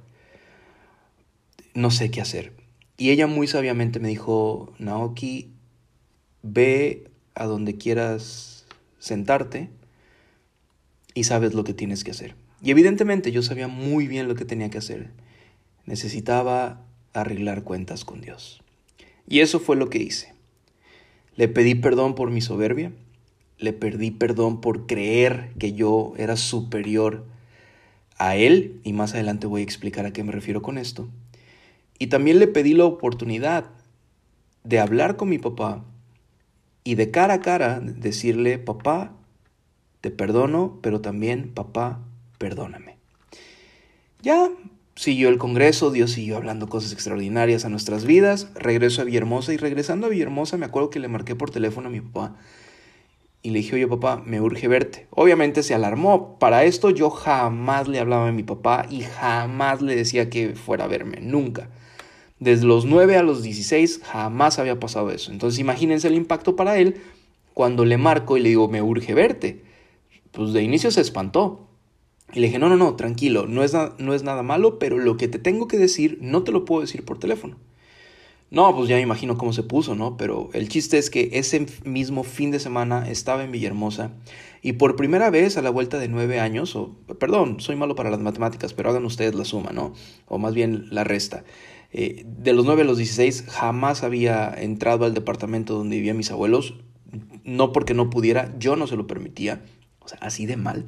No 1.73 1.91
sé 1.91 2.11
qué 2.11 2.19
hacer. 2.19 2.51
Y 2.97 3.09
ella 3.11 3.25
muy 3.25 3.47
sabiamente 3.47 3.99
me 3.99 4.09
dijo, 4.09 4.73
Naoki, 4.79 5.53
ve 6.41 7.09
a 7.35 7.45
donde 7.45 7.77
quieras 7.77 8.65
sentarte 8.99 9.69
y 11.13 11.25
sabes 11.25 11.53
lo 11.53 11.63
que 11.63 11.73
tienes 11.73 12.03
que 12.03 12.11
hacer. 12.11 12.35
Y 12.61 12.71
evidentemente 12.71 13.31
yo 13.31 13.41
sabía 13.41 13.67
muy 13.67 14.07
bien 14.07 14.27
lo 14.27 14.35
que 14.35 14.45
tenía 14.45 14.69
que 14.69 14.77
hacer. 14.77 15.11
Necesitaba 15.85 16.81
arreglar 17.13 17.63
cuentas 17.63 18.05
con 18.05 18.21
Dios. 18.21 18.61
Y 19.27 19.39
eso 19.39 19.59
fue 19.59 19.75
lo 19.75 19.89
que 19.89 19.99
hice. 19.99 20.33
Le 21.35 21.47
pedí 21.47 21.75
perdón 21.75 22.15
por 22.15 22.29
mi 22.31 22.41
soberbia, 22.41 22.91
le 23.57 23.73
perdí 23.73 24.11
perdón 24.11 24.61
por 24.61 24.85
creer 24.85 25.51
que 25.57 25.73
yo 25.73 26.13
era 26.17 26.37
superior 26.37 27.25
a 28.17 28.35
él, 28.35 28.79
y 28.83 28.93
más 28.93 29.13
adelante 29.13 29.47
voy 29.47 29.61
a 29.61 29.63
explicar 29.63 30.05
a 30.05 30.13
qué 30.13 30.23
me 30.23 30.31
refiero 30.31 30.61
con 30.61 30.77
esto. 30.77 31.07
Y 31.97 32.07
también 32.07 32.39
le 32.39 32.47
pedí 32.47 32.73
la 32.73 32.85
oportunidad 32.85 33.71
de 34.63 34.79
hablar 34.79 35.15
con 35.15 35.29
mi 35.29 35.39
papá 35.39 35.83
y 36.83 36.95
de 36.95 37.11
cara 37.11 37.35
a 37.35 37.41
cara 37.41 37.79
decirle, 37.79 38.59
papá, 38.59 39.13
te 40.03 40.11
perdono, 40.11 40.79
pero 40.81 40.99
también, 40.99 41.53
papá, 41.53 42.01
perdóname. 42.37 42.97
Ya 44.21 44.49
siguió 44.95 45.29
el 45.29 45.37
Congreso, 45.37 45.91
Dios 45.91 46.11
siguió 46.11 46.35
hablando 46.35 46.67
cosas 46.67 46.91
extraordinarias 46.91 47.63
a 47.63 47.69
nuestras 47.69 48.03
vidas, 48.03 48.49
regreso 48.53 49.01
a 49.01 49.05
Villahermosa 49.05 49.53
y 49.53 49.57
regresando 49.57 50.07
a 50.07 50.09
Villahermosa 50.09 50.57
me 50.57 50.65
acuerdo 50.65 50.89
que 50.89 50.99
le 50.99 51.07
marqué 51.07 51.35
por 51.35 51.51
teléfono 51.51 51.87
a 51.87 51.89
mi 51.89 52.01
papá 52.01 52.35
y 53.41 53.51
le 53.51 53.59
dije, 53.59 53.75
oye 53.75 53.87
papá, 53.87 54.21
me 54.25 54.41
urge 54.41 54.67
verte. 54.67 55.07
Obviamente 55.09 55.63
se 55.63 55.73
alarmó. 55.73 56.37
Para 56.37 56.65
esto 56.65 56.89
yo 56.89 57.09
jamás 57.09 57.87
le 57.87 58.01
hablaba 58.01 58.27
a 58.27 58.33
mi 58.33 58.43
papá 58.43 58.85
y 58.89 59.03
jamás 59.03 59.81
le 59.81 59.95
decía 59.95 60.29
que 60.29 60.57
fuera 60.57 60.83
a 60.83 60.87
verme, 60.89 61.21
nunca. 61.21 61.69
Desde 62.39 62.65
los 62.65 62.83
9 62.83 63.15
a 63.15 63.23
los 63.23 63.41
16 63.41 64.01
jamás 64.03 64.59
había 64.59 64.81
pasado 64.81 65.11
eso. 65.11 65.31
Entonces 65.31 65.61
imagínense 65.61 66.09
el 66.09 66.15
impacto 66.15 66.57
para 66.57 66.77
él 66.77 66.97
cuando 67.53 67.85
le 67.85 67.97
marco 67.97 68.35
y 68.35 68.41
le 68.41 68.49
digo, 68.49 68.67
me 68.67 68.81
urge 68.81 69.13
verte. 69.13 69.71
Pues 70.33 70.51
de 70.51 70.61
inicio 70.61 70.91
se 70.91 71.01
espantó. 71.01 71.69
Y 72.33 72.39
le 72.39 72.47
dije, 72.47 72.59
no, 72.59 72.67
no, 72.67 72.75
no, 72.75 72.95
tranquilo, 72.95 73.45
no 73.47 73.63
es, 73.63 73.73
no 73.99 74.13
es 74.13 74.23
nada 74.23 74.43
malo, 74.43 74.79
pero 74.79 74.97
lo 74.97 75.17
que 75.17 75.27
te 75.27 75.39
tengo 75.39 75.67
que 75.67 75.77
decir 75.77 76.17
no 76.19 76.43
te 76.43 76.51
lo 76.51 76.65
puedo 76.65 76.81
decir 76.81 77.05
por 77.05 77.19
teléfono. 77.19 77.57
No, 78.53 78.75
pues 78.75 78.87
ya 78.87 78.97
me 78.97 79.01
imagino 79.01 79.35
cómo 79.37 79.51
se 79.51 79.63
puso, 79.63 79.95
¿no? 79.95 80.15
Pero 80.15 80.49
el 80.53 80.69
chiste 80.69 80.99
es 80.99 81.09
que 81.09 81.29
ese 81.33 81.65
mismo 81.85 82.23
fin 82.23 82.51
de 82.51 82.59
semana 82.59 83.09
estaba 83.09 83.43
en 83.43 83.51
Villahermosa 83.51 84.11
y 84.61 84.73
por 84.73 84.95
primera 84.95 85.31
vez 85.31 85.57
a 85.57 85.61
la 85.61 85.71
vuelta 85.71 85.97
de 85.97 86.07
nueve 86.07 86.39
años, 86.39 86.75
o 86.75 86.95
perdón, 87.19 87.59
soy 87.59 87.75
malo 87.75 87.95
para 87.95 88.11
las 88.11 88.19
matemáticas, 88.19 88.73
pero 88.73 88.91
hagan 88.91 89.05
ustedes 89.05 89.33
la 89.33 89.43
suma, 89.43 89.71
¿no? 89.71 89.93
O 90.27 90.37
más 90.37 90.53
bien 90.53 90.85
la 90.91 91.03
resta. 91.03 91.43
Eh, 91.91 92.25
de 92.25 92.53
los 92.53 92.65
nueve 92.65 92.83
a 92.83 92.85
los 92.85 92.97
dieciséis 92.97 93.43
jamás 93.47 94.03
había 94.03 94.53
entrado 94.55 95.05
al 95.05 95.13
departamento 95.13 95.73
donde 95.73 95.97
vivían 95.97 96.17
mis 96.17 96.31
abuelos, 96.31 96.75
no 97.43 97.71
porque 97.71 97.93
no 97.93 98.09
pudiera, 98.09 98.53
yo 98.57 98.75
no 98.75 98.87
se 98.87 98.95
lo 98.95 99.07
permitía, 99.07 99.63
o 100.03 100.07
sea, 100.07 100.17
así 100.21 100.45
de 100.45 100.57
mal. 100.57 100.85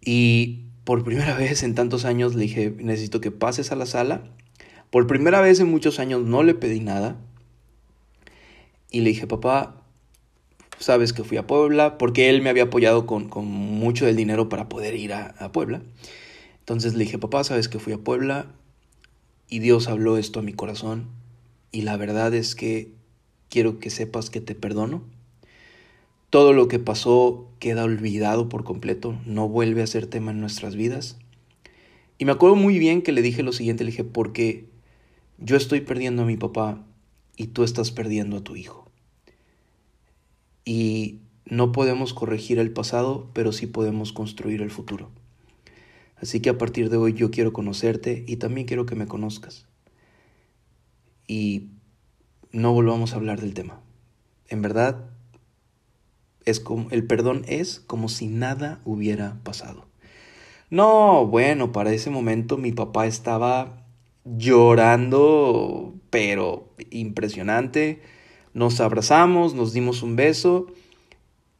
Y 0.00 0.64
por 0.84 1.04
primera 1.04 1.34
vez 1.38 1.62
en 1.62 1.74
tantos 1.74 2.04
años 2.04 2.34
le 2.34 2.42
dije, 2.42 2.74
necesito 2.78 3.20
que 3.20 3.30
pases 3.30 3.72
a 3.72 3.76
la 3.76 3.86
sala 3.86 4.22
por 4.90 5.06
primera 5.06 5.40
vez 5.40 5.60
en 5.60 5.70
muchos 5.70 5.98
años 5.98 6.22
no 6.22 6.42
le 6.42 6.54
pedí 6.54 6.80
nada. 6.80 7.16
Y 8.90 9.00
le 9.02 9.10
dije, 9.10 9.26
papá, 9.26 9.82
sabes 10.78 11.12
que 11.12 11.24
fui 11.24 11.36
a 11.36 11.46
Puebla, 11.46 11.98
porque 11.98 12.30
él 12.30 12.40
me 12.40 12.48
había 12.48 12.64
apoyado 12.64 13.04
con, 13.04 13.28
mucho 13.44 14.06
del 14.06 14.16
dinero 14.16 14.48
para 14.48 14.68
poder 14.70 14.94
ir 14.94 15.12
a, 15.12 15.52
Puebla. 15.52 15.82
Entonces 16.60 16.94
le 16.94 17.04
dije, 17.04 17.18
papá, 17.18 17.44
sabes 17.44 17.68
que 17.68 17.78
fui 17.78 17.92
a 17.92 17.98
Puebla, 17.98 18.46
y 19.50 19.58
Dios 19.58 19.88
habló 19.88 20.16
esto 20.16 20.40
a 20.40 20.42
mi 20.42 20.52
corazón 20.52 21.08
y 21.72 21.82
la 21.82 21.96
verdad 21.96 22.34
es 22.34 22.54
que 22.54 22.92
quiero 23.48 23.78
que 23.78 23.90
sepas 23.90 24.30
que 24.30 24.40
te 24.40 24.54
perdono. 24.54 25.02
Todo 26.30 26.52
lo 26.52 26.68
que 26.68 26.78
pasó 26.78 27.50
queda 27.58 27.84
olvidado 27.84 28.48
por 28.48 28.64
completo, 28.64 29.18
no 29.24 29.48
vuelve 29.48 29.82
a 29.82 29.86
ser 29.86 30.06
tema 30.06 30.30
en 30.30 30.40
nuestras 30.40 30.76
vidas. 30.76 31.18
Y 32.18 32.24
me 32.24 32.32
acuerdo 32.32 32.56
muy 32.56 32.78
bien 32.78 33.02
que 33.02 33.12
le 33.12 33.22
dije 33.22 33.42
lo 33.42 33.52
siguiente, 33.52 33.84
le 33.84 33.90
dije, 33.90 34.04
porque 34.04 34.68
yo 35.38 35.56
estoy 35.56 35.80
perdiendo 35.80 36.22
a 36.22 36.26
mi 36.26 36.36
papá 36.36 36.84
y 37.36 37.46
tú 37.48 37.64
estás 37.64 37.92
perdiendo 37.92 38.36
a 38.36 38.44
tu 38.44 38.56
hijo. 38.56 38.90
Y 40.64 41.20
no 41.46 41.72
podemos 41.72 42.12
corregir 42.12 42.58
el 42.58 42.72
pasado, 42.72 43.30
pero 43.32 43.52
sí 43.52 43.66
podemos 43.66 44.12
construir 44.12 44.60
el 44.60 44.70
futuro. 44.70 45.10
Así 46.16 46.40
que 46.40 46.50
a 46.50 46.58
partir 46.58 46.90
de 46.90 46.96
hoy 46.96 47.14
yo 47.14 47.30
quiero 47.30 47.52
conocerte 47.52 48.24
y 48.26 48.36
también 48.36 48.66
quiero 48.66 48.84
que 48.84 48.96
me 48.96 49.06
conozcas. 49.06 49.66
Y 51.26 51.68
no 52.50 52.72
volvamos 52.72 53.12
a 53.12 53.16
hablar 53.16 53.40
del 53.40 53.54
tema. 53.54 53.80
En 54.48 54.60
verdad, 54.60 55.08
es 56.50 56.60
como, 56.60 56.90
el 56.90 57.06
perdón 57.06 57.44
es 57.46 57.80
como 57.86 58.08
si 58.08 58.26
nada 58.26 58.80
hubiera 58.84 59.38
pasado. 59.42 59.86
No, 60.70 61.26
bueno, 61.26 61.72
para 61.72 61.92
ese 61.92 62.10
momento 62.10 62.58
mi 62.58 62.72
papá 62.72 63.06
estaba 63.06 63.86
llorando, 64.24 65.94
pero 66.10 66.68
impresionante. 66.90 68.02
Nos 68.52 68.80
abrazamos, 68.80 69.54
nos 69.54 69.72
dimos 69.72 70.02
un 70.02 70.16
beso 70.16 70.66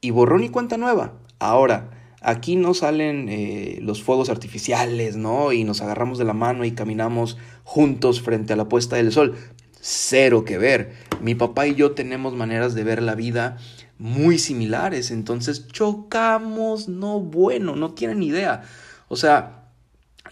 y 0.00 0.10
borrón 0.10 0.44
y 0.44 0.50
cuenta 0.50 0.76
nueva. 0.76 1.14
Ahora, 1.38 1.90
aquí 2.20 2.56
no 2.56 2.74
salen 2.74 3.28
eh, 3.28 3.78
los 3.80 4.02
fuegos 4.02 4.28
artificiales, 4.28 5.16
¿no? 5.16 5.52
Y 5.52 5.64
nos 5.64 5.80
agarramos 5.80 6.18
de 6.18 6.24
la 6.24 6.34
mano 6.34 6.64
y 6.64 6.72
caminamos 6.72 7.38
juntos 7.64 8.20
frente 8.20 8.52
a 8.52 8.56
la 8.56 8.68
puesta 8.68 8.96
del 8.96 9.12
sol. 9.12 9.36
Cero 9.80 10.44
que 10.44 10.58
ver. 10.58 10.92
Mi 11.22 11.34
papá 11.34 11.66
y 11.66 11.74
yo 11.74 11.92
tenemos 11.92 12.34
maneras 12.34 12.74
de 12.74 12.84
ver 12.84 13.02
la 13.02 13.14
vida 13.14 13.56
muy 13.98 14.38
similares, 14.38 15.10
entonces 15.10 15.66
chocamos, 15.68 16.88
no 16.88 17.20
bueno, 17.20 17.76
no 17.76 17.94
tienen 17.94 18.22
idea. 18.22 18.62
O 19.08 19.16
sea, 19.16 19.58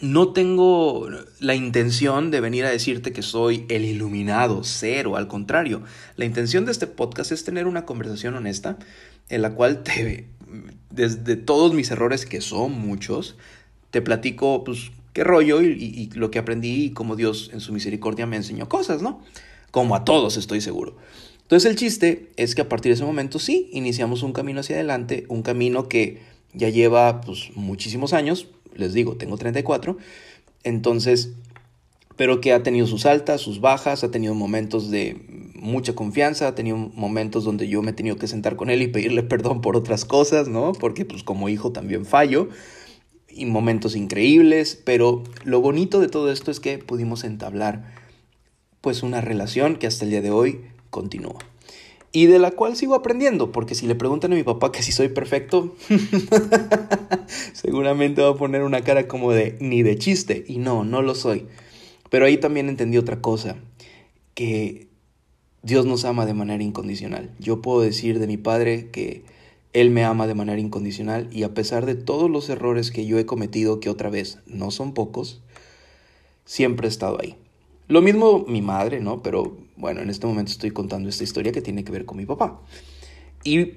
no 0.00 0.32
tengo 0.32 1.08
la 1.40 1.54
intención 1.54 2.30
de 2.30 2.40
venir 2.40 2.64
a 2.64 2.70
decirte 2.70 3.12
que 3.12 3.22
soy 3.22 3.66
el 3.68 3.84
iluminado, 3.84 4.62
cero, 4.62 5.16
al 5.16 5.26
contrario. 5.26 5.82
La 6.16 6.24
intención 6.24 6.64
de 6.64 6.72
este 6.72 6.86
podcast 6.86 7.32
es 7.32 7.44
tener 7.44 7.66
una 7.66 7.86
conversación 7.86 8.34
honesta 8.34 8.78
en 9.28 9.42
la 9.42 9.54
cual 9.54 9.82
te, 9.82 10.28
desde 10.90 11.36
todos 11.36 11.74
mis 11.74 11.90
errores, 11.90 12.26
que 12.26 12.40
son 12.40 12.72
muchos, 12.72 13.36
te 13.90 14.02
platico, 14.02 14.64
pues, 14.64 14.90
qué 15.12 15.24
rollo 15.24 15.62
y, 15.62 15.72
y, 15.72 16.10
lo 16.10 16.30
que 16.30 16.38
aprendí 16.38 16.84
y 16.84 16.90
cómo 16.90 17.16
Dios 17.16 17.50
en 17.52 17.60
su 17.60 17.72
misericordia 17.72 18.26
me 18.26 18.36
enseñó 18.36 18.68
cosas, 18.68 19.02
¿no? 19.02 19.22
Como 19.70 19.96
a 19.96 20.04
todos, 20.04 20.36
estoy 20.36 20.60
seguro. 20.60 20.96
Entonces 21.46 21.70
el 21.70 21.76
chiste 21.76 22.32
es 22.34 22.56
que 22.56 22.62
a 22.62 22.68
partir 22.68 22.90
de 22.90 22.94
ese 22.94 23.04
momento 23.04 23.38
sí, 23.38 23.70
iniciamos 23.72 24.24
un 24.24 24.32
camino 24.32 24.58
hacia 24.58 24.74
adelante, 24.74 25.26
un 25.28 25.42
camino 25.42 25.88
que 25.88 26.18
ya 26.52 26.70
lleva 26.70 27.20
pues 27.20 27.50
muchísimos 27.54 28.12
años, 28.12 28.48
les 28.74 28.94
digo, 28.94 29.14
tengo 29.14 29.36
34, 29.36 29.96
entonces, 30.64 31.34
pero 32.16 32.40
que 32.40 32.52
ha 32.52 32.64
tenido 32.64 32.88
sus 32.88 33.06
altas, 33.06 33.42
sus 33.42 33.60
bajas, 33.60 34.02
ha 34.02 34.10
tenido 34.10 34.34
momentos 34.34 34.90
de 34.90 35.52
mucha 35.54 35.94
confianza, 35.94 36.48
ha 36.48 36.56
tenido 36.56 36.78
momentos 36.78 37.44
donde 37.44 37.68
yo 37.68 37.80
me 37.80 37.92
he 37.92 37.94
tenido 37.94 38.16
que 38.16 38.26
sentar 38.26 38.56
con 38.56 38.68
él 38.68 38.82
y 38.82 38.88
pedirle 38.88 39.22
perdón 39.22 39.60
por 39.60 39.76
otras 39.76 40.04
cosas, 40.04 40.48
¿no? 40.48 40.72
Porque 40.72 41.04
pues 41.04 41.22
como 41.22 41.48
hijo 41.48 41.70
también 41.70 42.06
fallo, 42.06 42.48
y 43.28 43.46
momentos 43.46 43.94
increíbles, 43.94 44.82
pero 44.84 45.22
lo 45.44 45.60
bonito 45.60 46.00
de 46.00 46.08
todo 46.08 46.32
esto 46.32 46.50
es 46.50 46.58
que 46.58 46.78
pudimos 46.78 47.22
entablar 47.22 47.94
pues 48.80 49.04
una 49.04 49.20
relación 49.20 49.76
que 49.76 49.86
hasta 49.86 50.04
el 50.04 50.10
día 50.10 50.22
de 50.22 50.32
hoy 50.32 50.60
continúa 50.90 51.38
y 52.16 52.28
de 52.28 52.38
la 52.38 52.50
cual 52.50 52.76
sigo 52.76 52.94
aprendiendo, 52.94 53.52
porque 53.52 53.74
si 53.74 53.86
le 53.86 53.94
preguntan 53.94 54.32
a 54.32 54.36
mi 54.36 54.42
papá 54.42 54.72
que 54.72 54.82
si 54.82 54.90
soy 54.90 55.08
perfecto, 55.10 55.76
seguramente 57.52 58.22
va 58.22 58.30
a 58.30 58.36
poner 58.36 58.62
una 58.62 58.80
cara 58.80 59.06
como 59.06 59.32
de 59.32 59.58
ni 59.60 59.82
de 59.82 59.98
chiste, 59.98 60.42
y 60.48 60.56
no, 60.56 60.82
no 60.82 61.02
lo 61.02 61.14
soy. 61.14 61.44
Pero 62.08 62.24
ahí 62.24 62.38
también 62.38 62.70
entendí 62.70 62.96
otra 62.96 63.20
cosa, 63.20 63.56
que 64.32 64.88
Dios 65.62 65.84
nos 65.84 66.06
ama 66.06 66.24
de 66.24 66.32
manera 66.32 66.64
incondicional. 66.64 67.30
Yo 67.38 67.60
puedo 67.60 67.82
decir 67.82 68.18
de 68.18 68.26
mi 68.26 68.38
padre 68.38 68.88
que 68.90 69.22
Él 69.74 69.90
me 69.90 70.02
ama 70.02 70.26
de 70.26 70.34
manera 70.34 70.58
incondicional 70.58 71.28
y 71.32 71.42
a 71.42 71.52
pesar 71.52 71.84
de 71.84 71.96
todos 71.96 72.30
los 72.30 72.48
errores 72.48 72.90
que 72.90 73.04
yo 73.04 73.18
he 73.18 73.26
cometido, 73.26 73.78
que 73.78 73.90
otra 73.90 74.08
vez 74.08 74.38
no 74.46 74.70
son 74.70 74.94
pocos, 74.94 75.42
siempre 76.46 76.86
he 76.86 76.90
estado 76.90 77.18
ahí. 77.20 77.36
Lo 77.88 78.02
mismo 78.02 78.44
mi 78.48 78.62
madre, 78.62 79.00
¿no? 79.00 79.22
Pero 79.22 79.56
bueno, 79.76 80.00
en 80.00 80.10
este 80.10 80.26
momento 80.26 80.52
estoy 80.52 80.70
contando 80.70 81.08
esta 81.08 81.24
historia 81.24 81.52
que 81.52 81.62
tiene 81.62 81.84
que 81.84 81.92
ver 81.92 82.04
con 82.04 82.16
mi 82.16 82.26
papá. 82.26 82.60
Y 83.44 83.74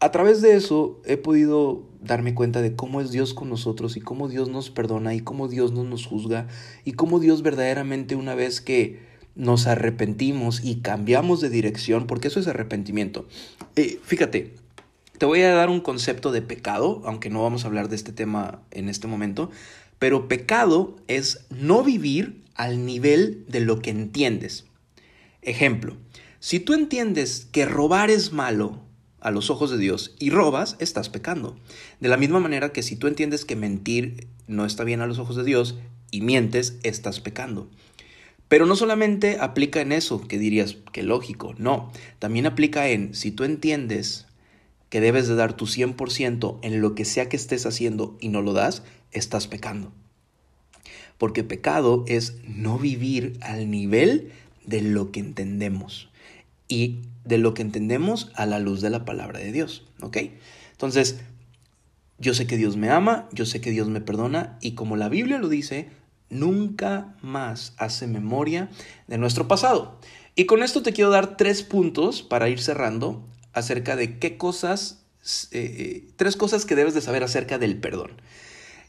a 0.00 0.10
través 0.10 0.42
de 0.42 0.54
eso 0.54 1.00
he 1.04 1.16
podido 1.16 1.82
darme 2.00 2.34
cuenta 2.34 2.60
de 2.60 2.76
cómo 2.76 3.00
es 3.00 3.10
Dios 3.10 3.34
con 3.34 3.48
nosotros 3.48 3.96
y 3.96 4.00
cómo 4.00 4.28
Dios 4.28 4.48
nos 4.48 4.70
perdona 4.70 5.14
y 5.14 5.20
cómo 5.20 5.48
Dios 5.48 5.72
no 5.72 5.82
nos 5.82 6.06
juzga 6.06 6.46
y 6.84 6.92
cómo 6.92 7.18
Dios 7.18 7.42
verdaderamente 7.42 8.14
una 8.14 8.34
vez 8.34 8.60
que 8.60 9.00
nos 9.34 9.66
arrepentimos 9.66 10.62
y 10.62 10.76
cambiamos 10.76 11.40
de 11.40 11.50
dirección, 11.50 12.06
porque 12.06 12.28
eso 12.28 12.38
es 12.38 12.46
arrepentimiento. 12.46 13.26
Eh, 13.74 13.98
fíjate, 14.04 14.54
te 15.18 15.26
voy 15.26 15.40
a 15.40 15.54
dar 15.54 15.70
un 15.70 15.80
concepto 15.80 16.30
de 16.30 16.42
pecado, 16.42 17.02
aunque 17.04 17.30
no 17.30 17.42
vamos 17.42 17.64
a 17.64 17.68
hablar 17.68 17.88
de 17.88 17.96
este 17.96 18.12
tema 18.12 18.60
en 18.70 18.88
este 18.88 19.08
momento, 19.08 19.50
pero 19.98 20.28
pecado 20.28 20.96
es 21.08 21.46
no 21.50 21.82
vivir 21.82 22.43
al 22.54 22.86
nivel 22.86 23.44
de 23.48 23.60
lo 23.60 23.80
que 23.80 23.90
entiendes. 23.90 24.64
Ejemplo, 25.42 25.96
si 26.40 26.60
tú 26.60 26.74
entiendes 26.74 27.48
que 27.52 27.66
robar 27.66 28.10
es 28.10 28.32
malo 28.32 28.82
a 29.20 29.30
los 29.30 29.50
ojos 29.50 29.70
de 29.70 29.78
Dios 29.78 30.14
y 30.18 30.30
robas, 30.30 30.76
estás 30.78 31.08
pecando. 31.08 31.56
De 32.00 32.08
la 32.08 32.16
misma 32.16 32.40
manera 32.40 32.72
que 32.72 32.82
si 32.82 32.96
tú 32.96 33.06
entiendes 33.06 33.44
que 33.44 33.56
mentir 33.56 34.28
no 34.46 34.66
está 34.66 34.84
bien 34.84 35.00
a 35.00 35.06
los 35.06 35.18
ojos 35.18 35.36
de 35.36 35.44
Dios 35.44 35.78
y 36.10 36.20
mientes, 36.20 36.78
estás 36.82 37.20
pecando. 37.20 37.70
Pero 38.48 38.66
no 38.66 38.76
solamente 38.76 39.38
aplica 39.40 39.80
en 39.80 39.92
eso, 39.92 40.20
que 40.28 40.38
dirías 40.38 40.76
que 40.92 41.02
lógico, 41.02 41.54
no, 41.56 41.90
también 42.18 42.46
aplica 42.46 42.88
en 42.88 43.14
si 43.14 43.30
tú 43.30 43.44
entiendes 43.44 44.26
que 44.90 45.00
debes 45.00 45.26
de 45.26 45.34
dar 45.34 45.56
tu 45.56 45.66
100% 45.66 46.58
en 46.62 46.80
lo 46.80 46.94
que 46.94 47.04
sea 47.04 47.28
que 47.28 47.36
estés 47.36 47.66
haciendo 47.66 48.16
y 48.20 48.28
no 48.28 48.42
lo 48.42 48.52
das, 48.52 48.82
estás 49.10 49.48
pecando. 49.48 49.92
Porque 51.18 51.44
pecado 51.44 52.04
es 52.08 52.36
no 52.46 52.78
vivir 52.78 53.38
al 53.40 53.70
nivel 53.70 54.32
de 54.66 54.80
lo 54.80 55.12
que 55.12 55.20
entendemos 55.20 56.10
y 56.68 57.02
de 57.24 57.38
lo 57.38 57.54
que 57.54 57.62
entendemos 57.62 58.30
a 58.34 58.46
la 58.46 58.58
luz 58.58 58.80
de 58.80 58.90
la 58.90 59.04
palabra 59.04 59.38
de 59.38 59.52
Dios, 59.52 59.86
¿ok? 60.00 60.18
Entonces, 60.72 61.20
yo 62.18 62.34
sé 62.34 62.46
que 62.46 62.56
Dios 62.56 62.76
me 62.76 62.90
ama, 62.90 63.28
yo 63.32 63.46
sé 63.46 63.60
que 63.60 63.70
Dios 63.70 63.88
me 63.88 64.00
perdona 64.00 64.58
y 64.60 64.72
como 64.72 64.96
la 64.96 65.08
Biblia 65.08 65.38
lo 65.38 65.48
dice, 65.48 65.88
nunca 66.30 67.16
más 67.22 67.74
hace 67.76 68.06
memoria 68.06 68.70
de 69.06 69.18
nuestro 69.18 69.48
pasado. 69.48 69.98
Y 70.34 70.46
con 70.46 70.62
esto 70.62 70.82
te 70.82 70.92
quiero 70.92 71.10
dar 71.10 71.36
tres 71.36 71.62
puntos 71.62 72.22
para 72.22 72.48
ir 72.48 72.60
cerrando 72.60 73.26
acerca 73.52 73.96
de 73.96 74.18
qué 74.18 74.36
cosas, 74.36 75.04
eh, 75.52 75.74
eh, 75.78 76.08
tres 76.16 76.36
cosas 76.36 76.64
que 76.64 76.74
debes 76.74 76.94
de 76.94 77.00
saber 77.00 77.22
acerca 77.22 77.58
del 77.58 77.78
perdón. 77.78 78.12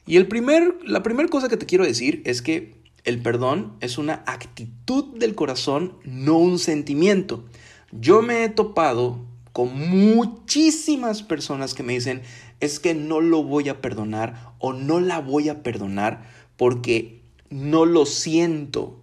Y 0.06 0.18
el 0.18 0.28
primer, 0.28 0.78
la 0.84 1.04
primera 1.04 1.30
cosa 1.30 1.50
que 1.50 1.58
te 1.58 1.66
quiero 1.66 1.86
decir 1.86 2.22
es 2.26 2.42
que 2.42 2.76
el 3.04 3.22
perdón 3.22 3.74
es 3.82 3.98
una 3.98 4.24
actitud 4.26 5.18
del 5.18 5.36
corazón, 5.36 5.94
no 6.04 6.38
un 6.38 6.60
sentimiento. 6.60 7.46
Yo 7.92 8.22
me 8.22 8.44
he 8.44 8.50
topado 8.50 9.20
con 9.52 9.74
muchísimas 9.90 11.24
personas 11.24 11.74
que 11.74 11.84
me 11.84 11.94
dicen, 11.94 12.22
es 12.60 12.80
que 12.80 12.94
no 12.94 13.22
lo 13.22 13.44
voy 13.44 13.70
a 13.70 13.82
perdonar 13.82 14.54
o 14.60 14.74
no 14.74 15.00
la 15.00 15.20
voy 15.20 15.50
a 15.50 15.64
perdonar 15.64 16.28
porque 16.58 17.22
no 17.50 17.86
lo 17.86 18.06
siento. 18.06 19.00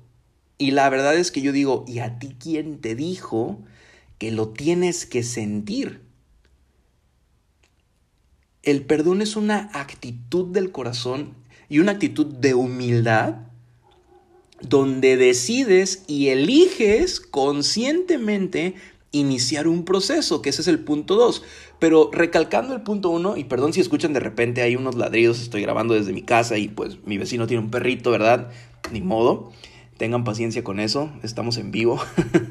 Y 0.58 0.72
la 0.72 0.88
verdad 0.90 1.16
es 1.16 1.32
que 1.32 1.40
yo 1.40 1.52
digo, 1.52 1.84
¿y 1.88 2.00
a 2.00 2.18
ti 2.18 2.36
quién 2.38 2.80
te 2.80 2.94
dijo 2.94 3.60
que 4.18 4.30
lo 4.30 4.50
tienes 4.50 5.06
que 5.06 5.22
sentir? 5.22 6.02
El 8.62 8.82
perdón 8.82 9.22
es 9.22 9.34
una 9.34 9.70
actitud 9.72 10.46
del 10.46 10.70
corazón 10.70 11.34
y 11.68 11.80
una 11.80 11.92
actitud 11.92 12.26
de 12.26 12.54
humildad 12.54 13.36
donde 14.60 15.16
decides 15.16 16.04
y 16.06 16.28
eliges 16.28 17.18
conscientemente 17.18 18.76
iniciar 19.10 19.66
un 19.66 19.84
proceso, 19.84 20.42
que 20.42 20.50
ese 20.50 20.62
es 20.62 20.68
el 20.68 20.78
punto 20.78 21.16
2. 21.16 21.42
Pero 21.80 22.10
recalcando 22.12 22.72
el 22.74 22.82
punto 22.82 23.10
1, 23.10 23.36
y 23.36 23.44
perdón 23.44 23.72
si 23.72 23.80
escuchan 23.80 24.12
de 24.12 24.20
repente 24.20 24.62
hay 24.62 24.76
unos 24.76 24.94
ladridos, 24.94 25.40
estoy 25.40 25.62
grabando 25.62 25.94
desde 25.94 26.12
mi 26.12 26.22
casa 26.22 26.56
y 26.56 26.68
pues 26.68 26.98
mi 27.04 27.18
vecino 27.18 27.48
tiene 27.48 27.64
un 27.64 27.70
perrito, 27.70 28.10
¿verdad? 28.10 28.50
Ni 28.92 29.00
modo. 29.00 29.52
Tengan 29.96 30.24
paciencia 30.24 30.64
con 30.64 30.80
eso, 30.80 31.12
estamos 31.22 31.58
en 31.58 31.70
vivo. 31.70 32.00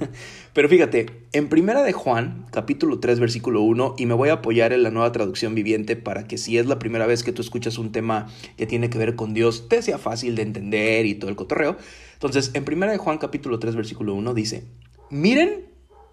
Pero 0.54 0.70
fíjate, 0.70 1.08
en 1.34 1.50
Primera 1.50 1.84
de 1.84 1.92
Juan, 1.92 2.46
capítulo 2.52 3.00
3, 3.00 3.20
versículo 3.20 3.62
1, 3.62 3.96
y 3.98 4.06
me 4.06 4.14
voy 4.14 4.30
a 4.30 4.34
apoyar 4.34 4.74
en 4.74 4.84
la 4.84 4.92
nueva 4.92 5.12
traducción 5.12 5.56
viviente 5.56 5.96
para 5.96 6.28
que 6.28 6.38
si 6.38 6.58
es 6.58 6.68
la 6.68 6.80
primera 6.80 7.08
vez 7.08 7.24
que 7.24 7.32
tú 7.32 7.42
escuchas 7.42 7.78
un 7.78 7.92
tema 7.92 8.28
que 8.58 8.68
tiene 8.68 8.90
que 8.90 8.98
ver 8.98 9.16
con 9.16 9.34
Dios, 9.34 9.68
te 9.68 9.82
sea 9.82 9.98
fácil 9.98 10.36
de 10.36 10.44
entender 10.44 11.06
y 11.06 11.16
todo 11.16 11.30
el 11.30 11.36
cotorreo. 11.36 11.78
Entonces, 12.14 12.52
en 12.54 12.64
Primera 12.64 12.92
de 12.92 13.00
Juan, 13.00 13.18
capítulo 13.18 13.60
3, 13.60 13.76
versículo 13.76 14.14
1, 14.14 14.34
dice, 14.34 14.64
miren 15.10 15.66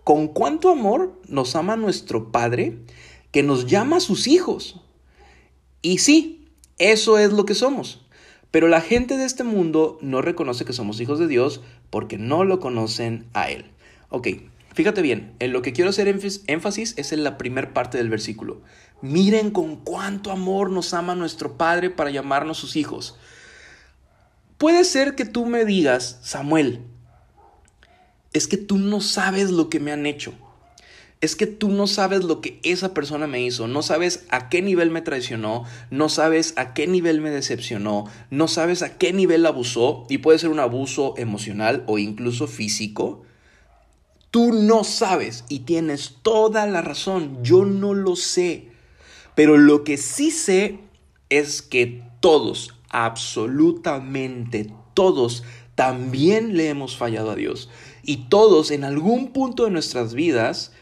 con 0.04 0.28
cuánto 0.28 0.70
amor 0.70 1.20
nos 1.28 1.54
ama 1.54 1.76
nuestro 1.76 2.32
Padre, 2.32 2.78
que 3.30 3.42
nos 3.42 3.66
llama 3.66 3.98
a 3.98 4.00
sus 4.00 4.26
hijos. 4.26 4.80
Y 5.82 5.98
sí, 5.98 6.48
eso 6.78 7.18
es 7.18 7.32
lo 7.32 7.44
que 7.44 7.54
somos. 7.54 8.07
Pero 8.50 8.68
la 8.68 8.80
gente 8.80 9.16
de 9.16 9.24
este 9.24 9.44
mundo 9.44 9.98
no 10.00 10.22
reconoce 10.22 10.64
que 10.64 10.72
somos 10.72 11.00
hijos 11.00 11.18
de 11.18 11.26
Dios 11.26 11.60
porque 11.90 12.18
no 12.18 12.44
lo 12.44 12.60
conocen 12.60 13.26
a 13.34 13.50
Él. 13.50 13.66
Ok, 14.08 14.28
fíjate 14.72 15.02
bien, 15.02 15.34
en 15.38 15.52
lo 15.52 15.60
que 15.60 15.72
quiero 15.72 15.90
hacer 15.90 16.08
énfasis 16.08 16.94
es 16.96 17.12
en 17.12 17.24
la 17.24 17.36
primera 17.36 17.74
parte 17.74 17.98
del 17.98 18.08
versículo. 18.08 18.62
Miren 19.02 19.50
con 19.50 19.76
cuánto 19.76 20.30
amor 20.30 20.70
nos 20.70 20.94
ama 20.94 21.14
nuestro 21.14 21.58
Padre 21.58 21.90
para 21.90 22.10
llamarnos 22.10 22.58
sus 22.58 22.76
hijos. 22.76 23.18
Puede 24.56 24.84
ser 24.84 25.14
que 25.14 25.24
tú 25.24 25.46
me 25.46 25.64
digas, 25.64 26.18
Samuel, 26.22 26.80
es 28.32 28.48
que 28.48 28.56
tú 28.56 28.78
no 28.78 29.00
sabes 29.00 29.50
lo 29.50 29.68
que 29.68 29.78
me 29.78 29.92
han 29.92 30.06
hecho 30.06 30.34
es 31.20 31.34
que 31.34 31.46
tú 31.46 31.68
no 31.68 31.86
sabes 31.86 32.22
lo 32.24 32.40
que 32.40 32.60
esa 32.62 32.94
persona 32.94 33.26
me 33.26 33.42
hizo, 33.42 33.66
no 33.66 33.82
sabes 33.82 34.26
a 34.30 34.48
qué 34.48 34.62
nivel 34.62 34.90
me 34.90 35.02
traicionó, 35.02 35.64
no 35.90 36.08
sabes 36.08 36.54
a 36.56 36.74
qué 36.74 36.86
nivel 36.86 37.20
me 37.20 37.30
decepcionó, 37.30 38.04
no 38.30 38.46
sabes 38.46 38.82
a 38.82 38.98
qué 38.98 39.12
nivel 39.12 39.44
abusó, 39.46 40.06
y 40.08 40.18
puede 40.18 40.38
ser 40.38 40.50
un 40.50 40.60
abuso 40.60 41.14
emocional 41.16 41.82
o 41.86 41.98
incluso 41.98 42.46
físico. 42.46 43.22
Tú 44.30 44.52
no 44.52 44.84
sabes 44.84 45.44
y 45.48 45.60
tienes 45.60 46.18
toda 46.22 46.66
la 46.66 46.82
razón, 46.82 47.42
yo 47.42 47.64
no 47.64 47.94
lo 47.94 48.14
sé, 48.14 48.68
pero 49.34 49.56
lo 49.56 49.82
que 49.82 49.96
sí 49.96 50.30
sé 50.30 50.78
es 51.30 51.62
que 51.62 52.04
todos, 52.20 52.74
absolutamente 52.90 54.72
todos, 54.94 55.42
también 55.74 56.56
le 56.56 56.68
hemos 56.68 56.96
fallado 56.96 57.30
a 57.30 57.36
Dios. 57.36 57.70
Y 58.02 58.28
todos 58.28 58.70
en 58.70 58.84
algún 58.84 59.32
punto 59.32 59.64
de 59.64 59.70
nuestras 59.70 60.14
vidas, 60.14 60.72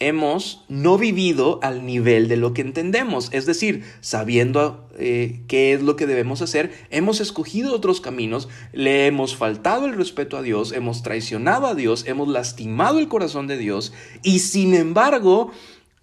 hemos 0.00 0.64
no 0.68 0.96
vivido 0.96 1.58
al 1.62 1.84
nivel 1.84 2.28
de 2.28 2.36
lo 2.36 2.54
que 2.54 2.62
entendemos. 2.62 3.28
Es 3.32 3.46
decir, 3.46 3.84
sabiendo 4.00 4.88
eh, 4.96 5.42
qué 5.48 5.72
es 5.72 5.82
lo 5.82 5.96
que 5.96 6.06
debemos 6.06 6.40
hacer, 6.40 6.72
hemos 6.90 7.20
escogido 7.20 7.74
otros 7.74 8.00
caminos, 8.00 8.48
le 8.72 9.06
hemos 9.06 9.36
faltado 9.36 9.86
el 9.86 9.94
respeto 9.94 10.36
a 10.36 10.42
Dios, 10.42 10.72
hemos 10.72 11.02
traicionado 11.02 11.66
a 11.66 11.74
Dios, 11.74 12.04
hemos 12.06 12.28
lastimado 12.28 12.98
el 12.98 13.08
corazón 13.08 13.46
de 13.46 13.58
Dios 13.58 13.92
y 14.22 14.38
sin 14.38 14.74
embargo, 14.74 15.50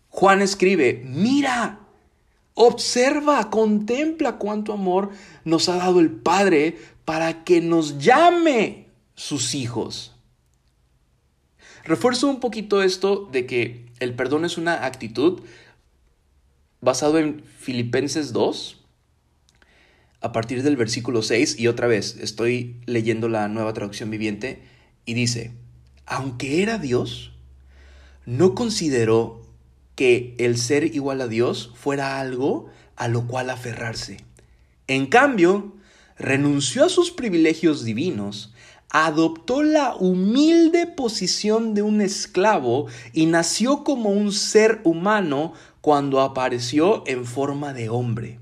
Juan 0.09 0.41
escribe, 0.41 1.03
mira, 1.05 1.79
observa, 2.53 3.49
contempla 3.49 4.37
cuánto 4.37 4.73
amor 4.73 5.11
nos 5.45 5.69
ha 5.69 5.75
dado 5.75 5.99
el 5.99 6.11
Padre 6.11 6.77
para 7.05 7.43
que 7.43 7.61
nos 7.61 7.99
llame 7.99 8.87
sus 9.15 9.55
hijos. 9.55 10.15
Refuerzo 11.85 12.27
un 12.27 12.39
poquito 12.39 12.81
esto 12.81 13.29
de 13.31 13.45
que 13.45 13.84
el 13.99 14.13
perdón 14.13 14.45
es 14.45 14.57
una 14.57 14.85
actitud 14.85 15.41
basado 16.81 17.17
en 17.17 17.43
Filipenses 17.43 18.33
2, 18.33 18.81
a 20.21 20.31
partir 20.31 20.63
del 20.63 20.75
versículo 20.75 21.21
6, 21.21 21.59
y 21.59 21.67
otra 21.67 21.87
vez 21.87 22.17
estoy 22.17 22.81
leyendo 22.85 23.29
la 23.29 23.47
nueva 23.47 23.73
traducción 23.73 24.09
viviente, 24.09 24.61
y 25.05 25.13
dice, 25.13 25.51
aunque 26.05 26.61
era 26.61 26.77
Dios, 26.77 27.31
no 28.25 28.55
consideró 28.55 29.45
que 29.95 30.35
el 30.39 30.57
ser 30.57 30.95
igual 30.95 31.21
a 31.21 31.27
Dios 31.27 31.71
fuera 31.75 32.19
algo 32.19 32.69
a 32.95 33.07
lo 33.07 33.27
cual 33.27 33.49
aferrarse. 33.49 34.17
En 34.87 35.07
cambio, 35.07 35.75
renunció 36.17 36.85
a 36.85 36.89
sus 36.89 37.11
privilegios 37.11 37.83
divinos, 37.83 38.53
adoptó 39.03 39.61
la 39.61 39.93
humilde 39.93 40.87
posición 40.87 41.73
de 41.73 41.81
un 41.81 41.99
esclavo 41.99 42.87
y 43.11 43.25
nació 43.25 43.83
como 43.83 44.11
un 44.11 44.31
ser 44.31 44.79
humano 44.85 45.51
cuando 45.81 46.21
apareció 46.21 47.03
en 47.05 47.25
forma 47.25 47.73
de 47.73 47.89
hombre. 47.89 48.39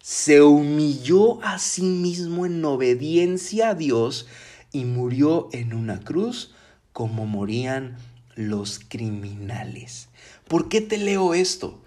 Se 0.00 0.40
humilló 0.40 1.42
a 1.42 1.58
sí 1.58 1.82
mismo 1.82 2.46
en 2.46 2.64
obediencia 2.64 3.70
a 3.70 3.74
Dios 3.74 4.28
y 4.70 4.84
murió 4.84 5.48
en 5.50 5.74
una 5.74 5.98
cruz 5.98 6.54
como 6.92 7.26
morían 7.26 7.96
los 8.36 8.78
criminales. 8.78 10.10
¿Por 10.46 10.68
qué 10.68 10.80
te 10.80 10.96
leo 10.96 11.34
esto? 11.34 11.82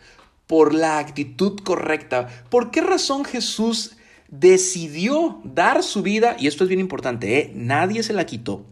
Por 0.47 0.73
la 0.73 0.99
actitud 0.99 1.62
correcta. 1.63 2.27
¿Por 2.49 2.71
qué 2.71 2.81
razón 2.81 3.23
Jesús 3.23 3.94
decidió 4.39 5.41
dar 5.43 5.83
su 5.83 6.01
vida, 6.01 6.35
y 6.39 6.47
esto 6.47 6.63
es 6.63 6.67
bien 6.67 6.79
importante, 6.79 7.39
¿eh? 7.39 7.51
nadie 7.55 8.03
se 8.03 8.13
la 8.13 8.25
quitó. 8.25 8.65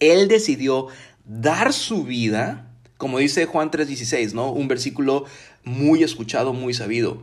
Él 0.00 0.28
decidió 0.28 0.88
dar 1.24 1.72
su 1.72 2.04
vida, 2.04 2.70
como 2.96 3.18
dice 3.18 3.46
Juan 3.46 3.70
3:16, 3.70 4.32
¿no? 4.32 4.50
Un 4.50 4.68
versículo 4.68 5.24
muy 5.64 6.02
escuchado, 6.02 6.52
muy 6.52 6.74
sabido. 6.74 7.22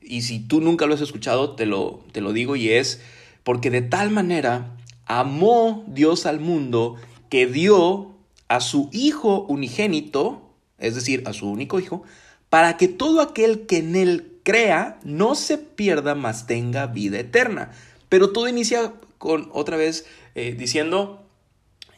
Y 0.00 0.22
si 0.22 0.38
tú 0.38 0.60
nunca 0.60 0.86
lo 0.86 0.94
has 0.94 1.00
escuchado, 1.00 1.56
te 1.56 1.66
lo, 1.66 2.04
te 2.12 2.20
lo 2.20 2.32
digo 2.32 2.56
y 2.56 2.70
es 2.70 3.00
porque 3.42 3.70
de 3.70 3.82
tal 3.82 4.10
manera 4.10 4.76
amó 5.04 5.84
Dios 5.88 6.26
al 6.26 6.40
mundo 6.40 6.96
que 7.28 7.46
dio 7.46 8.12
a 8.48 8.60
su 8.60 8.88
Hijo 8.92 9.42
unigénito, 9.48 10.42
es 10.78 10.94
decir, 10.94 11.22
a 11.26 11.32
su 11.32 11.48
único 11.48 11.80
Hijo, 11.80 12.04
para 12.50 12.76
que 12.76 12.88
todo 12.88 13.20
aquel 13.20 13.66
que 13.66 13.78
en 13.78 13.96
él 13.96 14.35
crea, 14.46 15.00
no 15.02 15.34
se 15.34 15.58
pierda, 15.58 16.14
mas 16.14 16.46
tenga 16.46 16.86
vida 16.86 17.18
eterna. 17.18 17.72
Pero 18.08 18.30
todo 18.30 18.46
inicia 18.46 18.92
con 19.18 19.50
otra 19.52 19.76
vez 19.76 20.06
eh, 20.36 20.54
diciendo, 20.56 21.26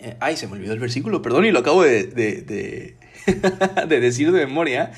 eh, 0.01 0.17
ay, 0.19 0.39
se 0.39 0.47
me 0.47 0.55
olvidó 0.55 0.73
el 0.73 0.79
versículo, 0.79 1.21
perdón, 1.21 1.45
y 1.45 1.51
lo 1.51 1.59
acabo 1.59 1.83
de, 1.83 2.05
de, 2.05 2.97
de, 3.87 4.01
decir 4.01 4.33
de 4.33 4.47
memoria. 4.47 4.93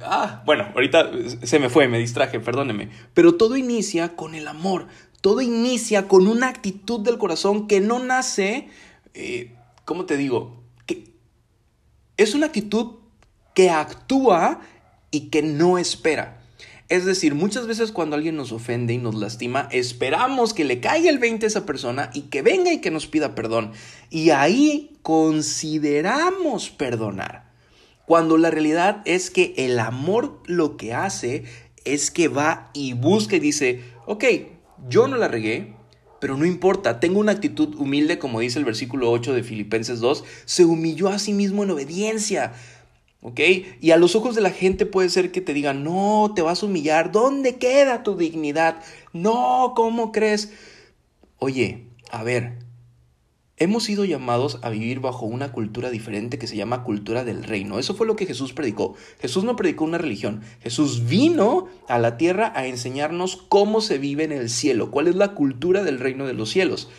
ah, 0.00 0.42
bueno, 0.46 0.72
ahorita 0.72 1.10
se 1.42 1.58
me 1.58 1.68
fue, 1.68 1.88
me 1.88 1.98
distraje, 1.98 2.40
perdóneme. 2.40 2.88
Pero 3.12 3.34
todo 3.34 3.58
inicia 3.58 4.16
con 4.16 4.34
el 4.34 4.48
amor, 4.48 4.86
todo 5.20 5.42
inicia 5.42 6.08
con 6.08 6.26
una 6.26 6.48
actitud 6.48 7.00
del 7.00 7.18
corazón 7.18 7.68
que 7.68 7.80
no 7.80 7.98
nace, 7.98 8.70
eh, 9.12 9.52
¿cómo 9.84 10.06
te 10.06 10.16
digo? 10.16 10.62
Es 12.16 12.34
una 12.34 12.46
actitud 12.46 12.92
que 13.52 13.68
actúa 13.68 14.62
y 15.10 15.28
que 15.28 15.42
no 15.42 15.76
espera. 15.76 16.45
Es 16.88 17.04
decir, 17.04 17.34
muchas 17.34 17.66
veces 17.66 17.90
cuando 17.90 18.14
alguien 18.14 18.36
nos 18.36 18.52
ofende 18.52 18.94
y 18.94 18.98
nos 18.98 19.16
lastima, 19.16 19.68
esperamos 19.72 20.54
que 20.54 20.64
le 20.64 20.78
caiga 20.78 21.10
el 21.10 21.18
20 21.18 21.44
a 21.44 21.48
esa 21.48 21.66
persona 21.66 22.10
y 22.14 22.22
que 22.22 22.42
venga 22.42 22.72
y 22.72 22.80
que 22.80 22.92
nos 22.92 23.08
pida 23.08 23.34
perdón. 23.34 23.72
Y 24.08 24.30
ahí 24.30 24.96
consideramos 25.02 26.70
perdonar. 26.70 27.50
Cuando 28.06 28.38
la 28.38 28.52
realidad 28.52 29.02
es 29.04 29.30
que 29.30 29.52
el 29.56 29.80
amor 29.80 30.40
lo 30.46 30.76
que 30.76 30.94
hace 30.94 31.44
es 31.84 32.12
que 32.12 32.28
va 32.28 32.70
y 32.72 32.92
busca 32.92 33.34
y 33.34 33.40
dice, 33.40 33.82
ok, 34.06 34.24
yo 34.88 35.08
no 35.08 35.16
la 35.16 35.26
regué, 35.26 35.74
pero 36.20 36.36
no 36.36 36.46
importa, 36.46 37.00
tengo 37.00 37.18
una 37.18 37.32
actitud 37.32 37.74
humilde, 37.76 38.18
como 38.18 38.40
dice 38.40 38.60
el 38.60 38.64
versículo 38.64 39.10
8 39.10 39.34
de 39.34 39.42
Filipenses 39.42 39.98
2, 39.98 40.24
se 40.44 40.64
humilló 40.64 41.08
a 41.08 41.18
sí 41.18 41.32
mismo 41.32 41.64
en 41.64 41.72
obediencia 41.72 42.54
¿Ok? 43.20 43.40
Y 43.80 43.90
a 43.90 43.96
los 43.96 44.14
ojos 44.14 44.34
de 44.34 44.40
la 44.40 44.50
gente 44.50 44.86
puede 44.86 45.08
ser 45.08 45.32
que 45.32 45.40
te 45.40 45.54
digan, 45.54 45.82
no, 45.82 46.32
te 46.34 46.42
vas 46.42 46.62
a 46.62 46.66
humillar, 46.66 47.12
¿dónde 47.12 47.56
queda 47.56 48.02
tu 48.02 48.16
dignidad? 48.16 48.82
No, 49.12 49.72
¿cómo 49.74 50.12
crees? 50.12 50.52
Oye, 51.38 51.88
a 52.10 52.22
ver, 52.22 52.58
hemos 53.56 53.84
sido 53.84 54.04
llamados 54.04 54.58
a 54.62 54.70
vivir 54.70 55.00
bajo 55.00 55.26
una 55.26 55.50
cultura 55.52 55.90
diferente 55.90 56.38
que 56.38 56.46
se 56.46 56.56
llama 56.56 56.84
cultura 56.84 57.24
del 57.24 57.42
reino. 57.42 57.78
Eso 57.78 57.94
fue 57.94 58.06
lo 58.06 58.16
que 58.16 58.26
Jesús 58.26 58.52
predicó. 58.52 58.94
Jesús 59.18 59.44
no 59.44 59.56
predicó 59.56 59.84
una 59.84 59.98
religión. 59.98 60.42
Jesús 60.60 61.06
vino 61.06 61.68
a 61.88 61.98
la 61.98 62.16
tierra 62.16 62.52
a 62.54 62.66
enseñarnos 62.66 63.36
cómo 63.36 63.80
se 63.80 63.98
vive 63.98 64.24
en 64.24 64.32
el 64.32 64.50
cielo, 64.50 64.90
cuál 64.90 65.08
es 65.08 65.16
la 65.16 65.34
cultura 65.34 65.82
del 65.82 65.98
reino 65.98 66.26
de 66.26 66.34
los 66.34 66.50
cielos. 66.50 66.90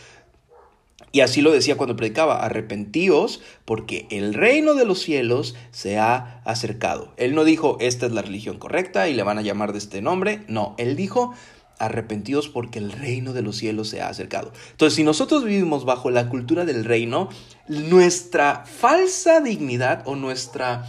Y 1.11 1.21
así 1.21 1.41
lo 1.41 1.51
decía 1.51 1.77
cuando 1.77 1.95
predicaba, 1.95 2.43
arrepentíos 2.43 3.41
porque 3.65 4.07
el 4.11 4.33
reino 4.33 4.75
de 4.75 4.85
los 4.85 4.99
cielos 4.99 5.55
se 5.71 5.97
ha 5.97 6.41
acercado. 6.43 7.13
Él 7.17 7.33
no 7.33 7.43
dijo, 7.43 7.77
esta 7.79 8.05
es 8.05 8.11
la 8.11 8.21
religión 8.21 8.59
correcta 8.59 9.07
y 9.07 9.13
le 9.13 9.23
van 9.23 9.37
a 9.37 9.41
llamar 9.41 9.71
de 9.71 9.79
este 9.79 10.01
nombre. 10.01 10.41
No, 10.47 10.75
él 10.77 10.95
dijo, 10.95 11.33
arrepentíos 11.79 12.49
porque 12.49 12.79
el 12.79 12.91
reino 12.91 13.33
de 13.33 13.41
los 13.41 13.57
cielos 13.57 13.89
se 13.89 14.01
ha 14.01 14.09
acercado. 14.09 14.51
Entonces, 14.71 14.95
si 14.95 15.03
nosotros 15.03 15.43
vivimos 15.43 15.85
bajo 15.85 16.09
la 16.09 16.29
cultura 16.29 16.65
del 16.65 16.83
reino, 16.83 17.29
nuestra 17.67 18.65
falsa 18.65 19.39
dignidad 19.39 20.03
o 20.05 20.15
nuestra 20.15 20.85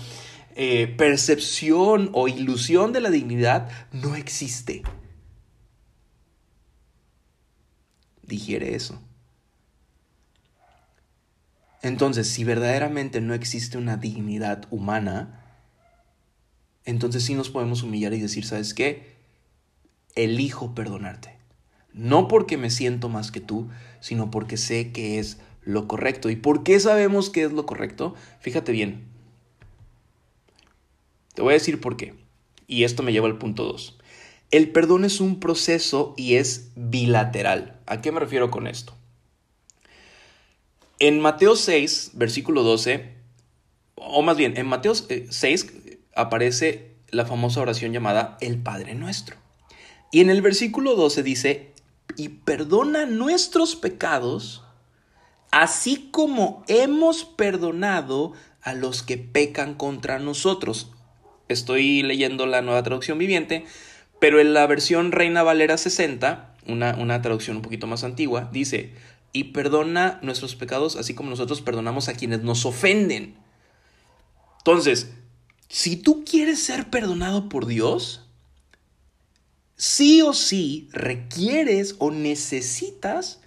eh, 0.56 0.92
percepción 0.98 2.10
o 2.12 2.26
ilusión 2.26 2.92
de 2.92 3.00
la 3.00 3.10
dignidad 3.10 3.68
no 3.92 4.16
existe. 4.16 4.82
Digiere 8.22 8.74
eso. 8.74 9.00
Entonces, 11.88 12.28
si 12.28 12.44
verdaderamente 12.44 13.22
no 13.22 13.32
existe 13.32 13.78
una 13.78 13.96
dignidad 13.96 14.66
humana, 14.70 15.42
entonces 16.84 17.24
sí 17.24 17.34
nos 17.34 17.48
podemos 17.48 17.82
humillar 17.82 18.12
y 18.12 18.20
decir, 18.20 18.44
¿sabes 18.44 18.74
qué? 18.74 19.16
Elijo 20.14 20.74
perdonarte. 20.74 21.38
No 21.94 22.28
porque 22.28 22.58
me 22.58 22.68
siento 22.68 23.08
más 23.08 23.32
que 23.32 23.40
tú, 23.40 23.70
sino 24.00 24.30
porque 24.30 24.58
sé 24.58 24.92
que 24.92 25.18
es 25.18 25.38
lo 25.62 25.88
correcto. 25.88 26.28
¿Y 26.28 26.36
por 26.36 26.62
qué 26.62 26.78
sabemos 26.78 27.30
que 27.30 27.44
es 27.44 27.52
lo 27.52 27.64
correcto? 27.64 28.14
Fíjate 28.40 28.72
bien. 28.72 29.06
Te 31.32 31.40
voy 31.40 31.52
a 31.52 31.54
decir 31.54 31.80
por 31.80 31.96
qué. 31.96 32.14
Y 32.66 32.84
esto 32.84 33.02
me 33.02 33.12
lleva 33.12 33.28
al 33.28 33.38
punto 33.38 33.64
2. 33.64 33.98
El 34.50 34.72
perdón 34.72 35.06
es 35.06 35.20
un 35.22 35.40
proceso 35.40 36.12
y 36.18 36.34
es 36.34 36.70
bilateral. 36.76 37.80
¿A 37.86 38.02
qué 38.02 38.12
me 38.12 38.20
refiero 38.20 38.50
con 38.50 38.66
esto? 38.66 38.97
En 41.00 41.20
Mateo 41.20 41.54
6, 41.54 42.12
versículo 42.14 42.64
12, 42.64 43.14
o 43.94 44.22
más 44.22 44.36
bien, 44.36 44.56
en 44.56 44.66
Mateo 44.66 44.94
6 44.94 45.30
eh, 45.86 46.00
aparece 46.16 46.96
la 47.10 47.24
famosa 47.24 47.60
oración 47.60 47.92
llamada 47.92 48.36
el 48.40 48.58
Padre 48.58 48.96
Nuestro. 48.96 49.36
Y 50.10 50.20
en 50.20 50.30
el 50.30 50.42
versículo 50.42 50.96
12 50.96 51.22
dice, 51.22 51.72
y 52.16 52.30
perdona 52.30 53.06
nuestros 53.06 53.76
pecados, 53.76 54.64
así 55.52 56.08
como 56.10 56.64
hemos 56.66 57.24
perdonado 57.24 58.32
a 58.60 58.74
los 58.74 59.04
que 59.04 59.18
pecan 59.18 59.74
contra 59.74 60.18
nosotros. 60.18 60.90
Estoy 61.46 62.02
leyendo 62.02 62.46
la 62.46 62.60
nueva 62.60 62.82
traducción 62.82 63.18
viviente, 63.18 63.64
pero 64.18 64.40
en 64.40 64.52
la 64.52 64.66
versión 64.66 65.12
Reina 65.12 65.44
Valera 65.44 65.78
60, 65.78 66.56
una, 66.66 66.96
una 66.96 67.22
traducción 67.22 67.58
un 67.58 67.62
poquito 67.62 67.86
más 67.86 68.02
antigua, 68.02 68.48
dice, 68.52 68.94
y 69.38 69.44
perdona 69.44 70.18
nuestros 70.20 70.56
pecados 70.56 70.96
así 70.96 71.14
como 71.14 71.30
nosotros 71.30 71.60
perdonamos 71.60 72.08
a 72.08 72.14
quienes 72.14 72.42
nos 72.42 72.66
ofenden. 72.66 73.36
Entonces, 74.58 75.12
si 75.68 75.94
tú 75.94 76.24
quieres 76.24 76.60
ser 76.60 76.90
perdonado 76.90 77.48
por 77.48 77.66
Dios, 77.66 78.26
sí 79.76 80.22
o 80.22 80.32
sí 80.32 80.88
requieres 80.90 81.94
o 82.00 82.10
necesitas 82.10 83.38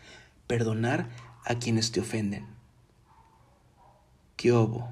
perdonar 0.48 1.10
a 1.44 1.56
quienes 1.56 1.92
te 1.92 2.00
ofenden. 2.00 2.48
¿Qué 4.38 4.54
obo? 4.54 4.88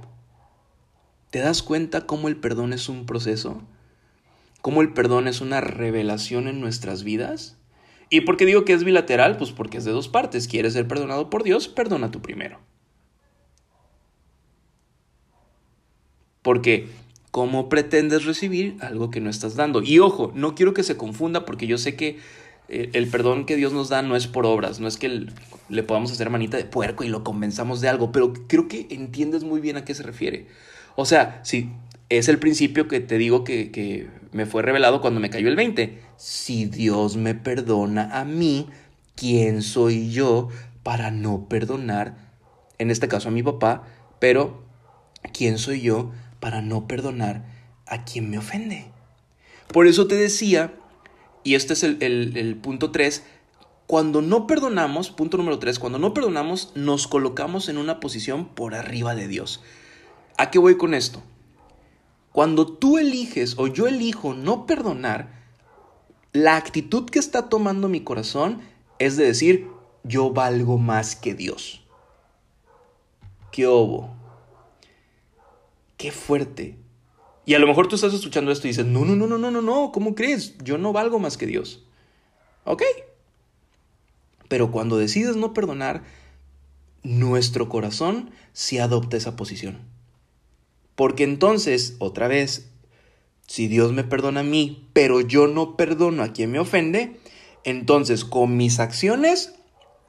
¿Te 1.30 1.40
das 1.40 1.64
cuenta 1.64 2.06
cómo 2.06 2.28
el 2.28 2.36
perdón 2.36 2.74
es 2.74 2.90
un 2.90 3.06
proceso? 3.06 3.62
¿Cómo 4.62 4.82
el 4.82 4.92
perdón 4.92 5.30
es 5.30 5.40
una 5.40 5.62
revelación 5.62 6.50
en 6.50 6.60
nuestras 6.60 7.04
vidas? 7.04 7.56
¿Y 8.10 8.22
por 8.22 8.38
qué 8.38 8.46
digo 8.46 8.66
que 8.66 8.74
es 8.74 8.84
bilateral? 8.84 9.38
Pues 9.38 9.52
porque 9.52 9.78
es 9.78 9.86
de 9.86 9.92
dos 9.92 10.08
partes. 10.08 10.48
¿Quieres 10.48 10.74
ser 10.74 10.88
perdonado 10.88 11.30
por 11.30 11.44
Dios? 11.44 11.68
Perdona 11.68 12.12
tú 12.12 12.22
primero. 12.22 12.60
Porque 16.42 16.88
¿cómo 17.32 17.70
pretendes 17.70 18.26
recibir 18.26 18.78
algo 18.82 19.12
que 19.12 19.22
no 19.22 19.30
estás 19.30 19.56
dando? 19.56 19.84
Y 19.84 20.00
ojo, 20.00 20.32
no 20.34 20.56
quiero 20.56 20.74
que 20.74 20.84
se 20.84 20.98
confunda 20.98 21.46
porque 21.46 21.68
yo 21.68 21.78
sé 21.78 21.96
que 21.96 22.18
eh, 22.70 22.90
el 22.94 23.08
perdón 23.08 23.46
que 23.46 23.56
Dios 23.56 23.74
nos 23.74 23.90
da 23.90 24.02
no 24.02 24.16
es 24.16 24.28
por 24.28 24.46
obras, 24.46 24.80
no 24.80 24.88
es 24.88 24.98
que 24.98 25.28
le 25.70 25.84
podamos 25.84 26.12
hacer 26.12 26.30
manita 26.30 26.58
de 26.58 26.66
puerco 26.66 27.04
y 27.04 27.10
lo 27.10 27.24
convenzamos 27.24 27.82
de 27.82 27.90
algo, 27.90 28.12
pero 28.12 28.34
creo 28.48 28.68
que 28.68 28.88
entiendes 28.90 29.44
muy 29.44 29.60
bien 29.60 29.78
a 29.78 29.86
qué 29.86 29.94
se 29.94 30.04
refiere. 30.04 30.48
O 30.96 31.06
sea, 31.06 31.40
si 31.44 31.70
es 32.10 32.28
el 32.28 32.40
principio 32.40 32.88
que 32.88 33.00
te 33.00 33.18
digo 33.18 33.44
que, 33.44 34.10
me 34.32 34.46
fue 34.46 34.62
revelado 34.62 35.02
cuando 35.02 35.20
me 35.20 35.30
cayó 35.30 35.48
el 35.48 35.56
20. 35.56 36.02
Si 36.18 36.66
Dios 36.66 37.18
me 37.18 37.34
perdona 37.34 38.20
a 38.20 38.26
mí, 38.26 38.68
¿quién 39.16 39.64
soy 39.64 40.12
yo 40.12 40.50
para 40.84 41.10
no 41.10 41.48
perdonar? 41.48 42.30
En 42.78 42.92
este 42.92 43.08
caso 43.08 43.30
a 43.30 43.32
mi 43.32 43.44
papá, 43.44 43.84
pero 44.20 44.64
¿quién 45.34 45.58
soy 45.58 45.82
yo 45.82 46.12
para 46.40 46.62
no 46.62 46.88
perdonar 46.88 47.46
a 47.88 48.06
quien 48.06 48.30
me 48.30 48.38
ofende? 48.38 48.92
Por 49.74 49.88
eso 49.88 50.08
te 50.08 50.16
decía, 50.16 50.74
y 51.44 51.56
este 51.56 51.74
es 51.74 51.84
el, 51.84 51.98
el 52.02 52.56
punto 52.56 52.92
3, 52.92 53.24
cuando 53.88 54.22
no 54.22 54.46
perdonamos, 54.46 55.10
punto 55.10 55.38
número 55.38 55.58
3, 55.58 55.80
cuando 55.80 55.98
no 55.98 56.14
perdonamos 56.14 56.72
nos 56.76 57.08
colocamos 57.08 57.70
en 57.70 57.80
una 57.80 58.00
posición 58.00 58.48
por 58.48 58.76
arriba 58.76 59.16
de 59.16 59.28
Dios. 59.28 59.62
¿A 60.38 60.52
qué 60.52 60.60
voy 60.60 60.78
con 60.78 60.94
esto? 60.94 61.24
Cuando 62.32 62.68
tú 62.68 62.98
eliges 62.98 63.56
o 63.58 63.68
yo 63.68 63.88
elijo 63.88 64.34
no 64.34 64.66
perdonar, 64.66 65.40
la 66.32 66.58
actitud 66.58 67.10
que 67.10 67.20
está 67.20 67.50
tomando 67.50 67.90
mi 67.90 68.02
corazón 68.02 68.62
es 69.00 69.18
de 69.18 69.26
decir, 69.26 69.68
yo 70.04 70.32
valgo 70.32 70.78
más 70.78 71.16
que 71.16 71.34
Dios. 71.34 71.84
¿Qué 73.52 73.66
obo? 73.66 74.16
Qué 75.98 76.12
fuerte. 76.12 76.78
Y 77.46 77.56
a 77.56 77.60
lo 77.60 77.66
mejor 77.66 77.88
tú 77.88 77.96
estás 77.96 78.14
escuchando 78.14 78.52
esto 78.52 78.68
y 78.68 78.70
dices, 78.70 78.86
no, 78.86 79.06
no, 79.06 79.16
no, 79.16 79.26
no, 79.26 79.38
no, 79.38 79.50
no, 79.50 79.62
no, 79.62 79.92
¿cómo 79.92 80.14
crees? 80.14 80.56
Yo 80.64 80.78
no 80.78 80.94
valgo 80.94 81.20
más 81.20 81.36
que 81.36 81.48
Dios. 81.48 81.84
Ok. 82.64 82.84
Pero 84.48 84.72
cuando 84.72 84.98
decides 84.98 85.36
no 85.36 85.54
perdonar, 85.54 86.04
nuestro 87.02 87.70
corazón 87.70 88.32
sí 88.54 88.78
adopta 88.78 89.18
esa 89.18 89.36
posición. 89.36 89.80
Porque 91.00 91.24
entonces, 91.24 91.96
otra 92.00 92.28
vez, 92.28 92.74
si 93.48 93.70
Dios 93.70 93.94
me 93.94 94.04
perdona 94.04 94.42
a 94.42 94.44
mí, 94.44 94.86
pero 94.92 95.22
yo 95.22 95.48
no 95.48 95.78
perdono 95.78 96.24
a 96.24 96.34
quien 96.34 96.52
me 96.52 96.60
ofende, 96.60 97.22
entonces 97.64 98.26
con 98.26 98.58
mis 98.58 98.82
acciones, 98.82 99.54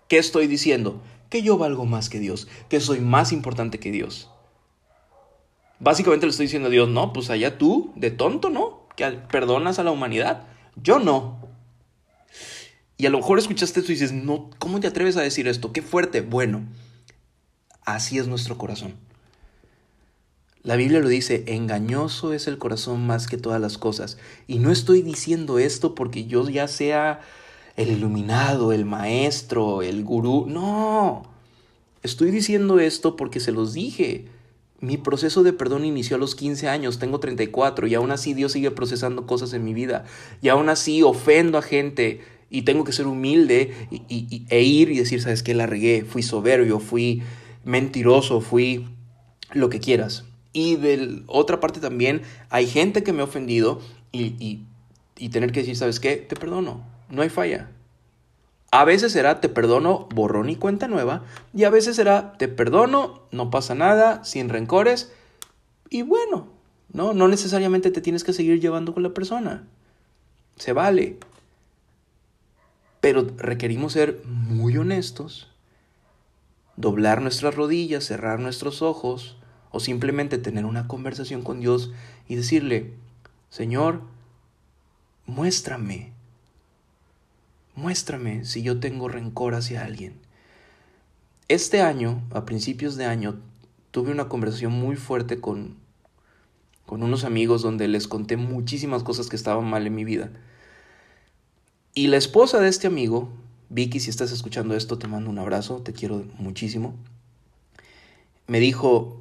¿qué 0.08 0.18
estoy 0.18 0.48
diciendo? 0.48 1.00
Que 1.28 1.42
yo 1.42 1.58
valgo 1.58 1.86
más 1.86 2.08
que 2.08 2.18
Dios, 2.18 2.48
que 2.68 2.80
soy 2.80 2.98
más 2.98 3.30
importante 3.30 3.78
que 3.78 3.92
Dios. 3.92 4.30
Básicamente 5.78 6.26
le 6.26 6.30
estoy 6.30 6.46
diciendo 6.46 6.66
a 6.66 6.72
Dios, 6.72 6.88
no, 6.88 7.12
pues 7.12 7.30
allá 7.30 7.56
tú, 7.56 7.92
de 7.94 8.10
tonto, 8.10 8.50
¿no? 8.50 8.88
Que 8.96 9.12
perdonas 9.30 9.78
a 9.78 9.84
la 9.84 9.92
humanidad. 9.92 10.48
Yo 10.74 10.98
no. 10.98 11.38
Y 12.96 13.06
a 13.06 13.10
lo 13.10 13.18
mejor 13.18 13.38
escuchaste 13.38 13.78
esto 13.78 13.92
y 13.92 13.94
dices, 13.94 14.12
no, 14.12 14.50
¿cómo 14.58 14.80
te 14.80 14.88
atreves 14.88 15.16
a 15.16 15.22
decir 15.22 15.46
esto? 15.46 15.72
Qué 15.72 15.82
fuerte. 15.82 16.20
Bueno, 16.20 16.64
así 17.84 18.18
es 18.18 18.26
nuestro 18.26 18.58
corazón. 18.58 19.08
La 20.62 20.76
Biblia 20.76 21.00
lo 21.00 21.08
dice, 21.08 21.44
engañoso 21.46 22.34
es 22.34 22.46
el 22.46 22.58
corazón 22.58 23.06
más 23.06 23.26
que 23.26 23.38
todas 23.38 23.60
las 23.60 23.78
cosas. 23.78 24.18
Y 24.46 24.58
no 24.58 24.70
estoy 24.70 25.00
diciendo 25.00 25.58
esto 25.58 25.94
porque 25.94 26.26
yo 26.26 26.46
ya 26.48 26.68
sea 26.68 27.20
el 27.76 27.90
iluminado, 27.90 28.72
el 28.72 28.84
maestro, 28.84 29.80
el 29.80 30.04
gurú. 30.04 30.44
No, 30.46 31.22
estoy 32.02 32.30
diciendo 32.30 32.78
esto 32.78 33.16
porque 33.16 33.40
se 33.40 33.52
los 33.52 33.72
dije. 33.72 34.26
Mi 34.80 34.98
proceso 34.98 35.42
de 35.42 35.54
perdón 35.54 35.86
inició 35.86 36.16
a 36.16 36.18
los 36.18 36.34
15 36.34 36.68
años, 36.68 36.98
tengo 36.98 37.20
34 37.20 37.86
y 37.86 37.94
aún 37.94 38.10
así 38.10 38.34
Dios 38.34 38.52
sigue 38.52 38.70
procesando 38.70 39.26
cosas 39.26 39.54
en 39.54 39.64
mi 39.64 39.72
vida. 39.72 40.04
Y 40.42 40.48
aún 40.48 40.68
así 40.68 41.02
ofendo 41.02 41.56
a 41.56 41.62
gente 41.62 42.20
y 42.50 42.62
tengo 42.62 42.84
que 42.84 42.92
ser 42.92 43.06
humilde 43.06 43.72
y, 43.90 44.44
e 44.50 44.62
ir 44.62 44.90
y 44.90 44.98
decir, 44.98 45.22
¿sabes 45.22 45.42
qué? 45.42 45.54
La 45.54 45.66
regué, 45.66 46.04
fui 46.04 46.22
soberbio, 46.22 46.80
fui 46.80 47.22
mentiroso, 47.64 48.42
fui 48.42 48.88
lo 49.52 49.70
que 49.70 49.80
quieras. 49.80 50.24
Y 50.52 50.76
de 50.76 51.22
otra 51.26 51.60
parte 51.60 51.80
también 51.80 52.22
hay 52.48 52.66
gente 52.66 53.02
que 53.02 53.12
me 53.12 53.20
ha 53.20 53.24
ofendido 53.24 53.80
y, 54.12 54.64
y, 55.16 55.28
tener 55.28 55.52
que 55.52 55.60
decir, 55.60 55.76
¿sabes 55.76 56.00
qué? 56.00 56.16
Te 56.16 56.34
perdono, 56.34 56.82
no 57.08 57.22
hay 57.22 57.28
falla. 57.28 57.70
A 58.72 58.84
veces 58.84 59.12
será 59.12 59.40
te 59.40 59.48
perdono, 59.48 60.08
borrón 60.14 60.48
y 60.48 60.56
cuenta 60.56 60.88
nueva. 60.88 61.24
Y 61.54 61.64
a 61.64 61.70
veces 61.70 61.96
será 61.96 62.36
te 62.38 62.48
perdono, 62.48 63.22
no 63.30 63.50
pasa 63.50 63.74
nada, 63.74 64.24
sin 64.24 64.48
rencores. 64.48 65.12
Y 65.88 66.02
bueno, 66.02 66.48
no, 66.92 67.12
no 67.12 67.28
necesariamente 67.28 67.90
te 67.90 68.00
tienes 68.00 68.24
que 68.24 68.32
seguir 68.32 68.60
llevando 68.60 68.94
con 68.94 69.02
la 69.02 69.14
persona. 69.14 69.66
Se 70.56 70.72
vale. 70.72 71.18
Pero 73.00 73.26
requerimos 73.36 73.94
ser 73.94 74.22
muy 74.26 74.76
honestos, 74.76 75.48
doblar 76.76 77.22
nuestras 77.22 77.54
rodillas, 77.54 78.04
cerrar 78.04 78.40
nuestros 78.40 78.82
ojos 78.82 79.39
o 79.70 79.80
simplemente 79.80 80.38
tener 80.38 80.64
una 80.64 80.88
conversación 80.88 81.42
con 81.42 81.60
Dios 81.60 81.92
y 82.28 82.36
decirle, 82.36 82.92
Señor, 83.48 84.02
muéstrame, 85.26 86.12
muéstrame 87.74 88.44
si 88.44 88.62
yo 88.62 88.80
tengo 88.80 89.08
rencor 89.08 89.54
hacia 89.54 89.84
alguien. 89.84 90.14
Este 91.48 91.82
año, 91.82 92.22
a 92.30 92.44
principios 92.44 92.96
de 92.96 93.06
año, 93.06 93.40
tuve 93.90 94.12
una 94.12 94.28
conversación 94.28 94.72
muy 94.72 94.96
fuerte 94.96 95.40
con, 95.40 95.76
con 96.86 97.02
unos 97.02 97.24
amigos 97.24 97.62
donde 97.62 97.88
les 97.88 98.06
conté 98.06 98.36
muchísimas 98.36 99.02
cosas 99.02 99.28
que 99.28 99.36
estaban 99.36 99.68
mal 99.68 99.86
en 99.86 99.94
mi 99.94 100.04
vida. 100.04 100.30
Y 101.94 102.06
la 102.06 102.16
esposa 102.16 102.60
de 102.60 102.68
este 102.68 102.86
amigo, 102.86 103.32
Vicky, 103.68 103.98
si 103.98 104.10
estás 104.10 104.30
escuchando 104.30 104.76
esto, 104.76 104.98
te 104.98 105.08
mando 105.08 105.28
un 105.28 105.38
abrazo, 105.38 105.82
te 105.82 105.92
quiero 105.92 106.24
muchísimo. 106.38 106.94
Me 108.46 108.60
dijo, 108.60 109.20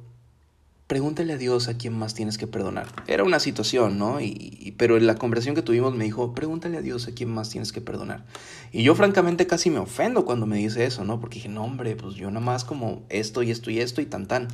pregúntale 0.90 1.34
a 1.34 1.36
Dios 1.36 1.68
a 1.68 1.78
quién 1.78 1.96
más 1.96 2.14
tienes 2.14 2.36
que 2.36 2.48
perdonar. 2.48 2.88
Era 3.06 3.22
una 3.22 3.38
situación, 3.38 3.96
¿no? 3.96 4.20
Y, 4.20 4.74
pero 4.76 4.96
en 4.96 5.06
la 5.06 5.14
conversación 5.14 5.54
que 5.54 5.62
tuvimos 5.62 5.94
me 5.94 6.02
dijo, 6.02 6.34
pregúntale 6.34 6.78
a 6.78 6.80
Dios 6.80 7.06
a 7.06 7.12
quién 7.12 7.30
más 7.30 7.48
tienes 7.48 7.70
que 7.70 7.80
perdonar. 7.80 8.24
Y 8.72 8.82
yo 8.82 8.96
francamente 8.96 9.46
casi 9.46 9.70
me 9.70 9.78
ofendo 9.78 10.24
cuando 10.24 10.46
me 10.46 10.56
dice 10.56 10.84
eso, 10.84 11.04
¿no? 11.04 11.20
Porque 11.20 11.36
dije, 11.36 11.48
no, 11.48 11.62
hombre, 11.62 11.94
pues 11.94 12.16
yo 12.16 12.28
nada 12.32 12.44
más 12.44 12.64
como 12.64 13.04
esto 13.08 13.44
y 13.44 13.52
esto 13.52 13.70
y 13.70 13.78
esto 13.78 14.00
y 14.00 14.06
tan 14.06 14.26
tan. 14.26 14.48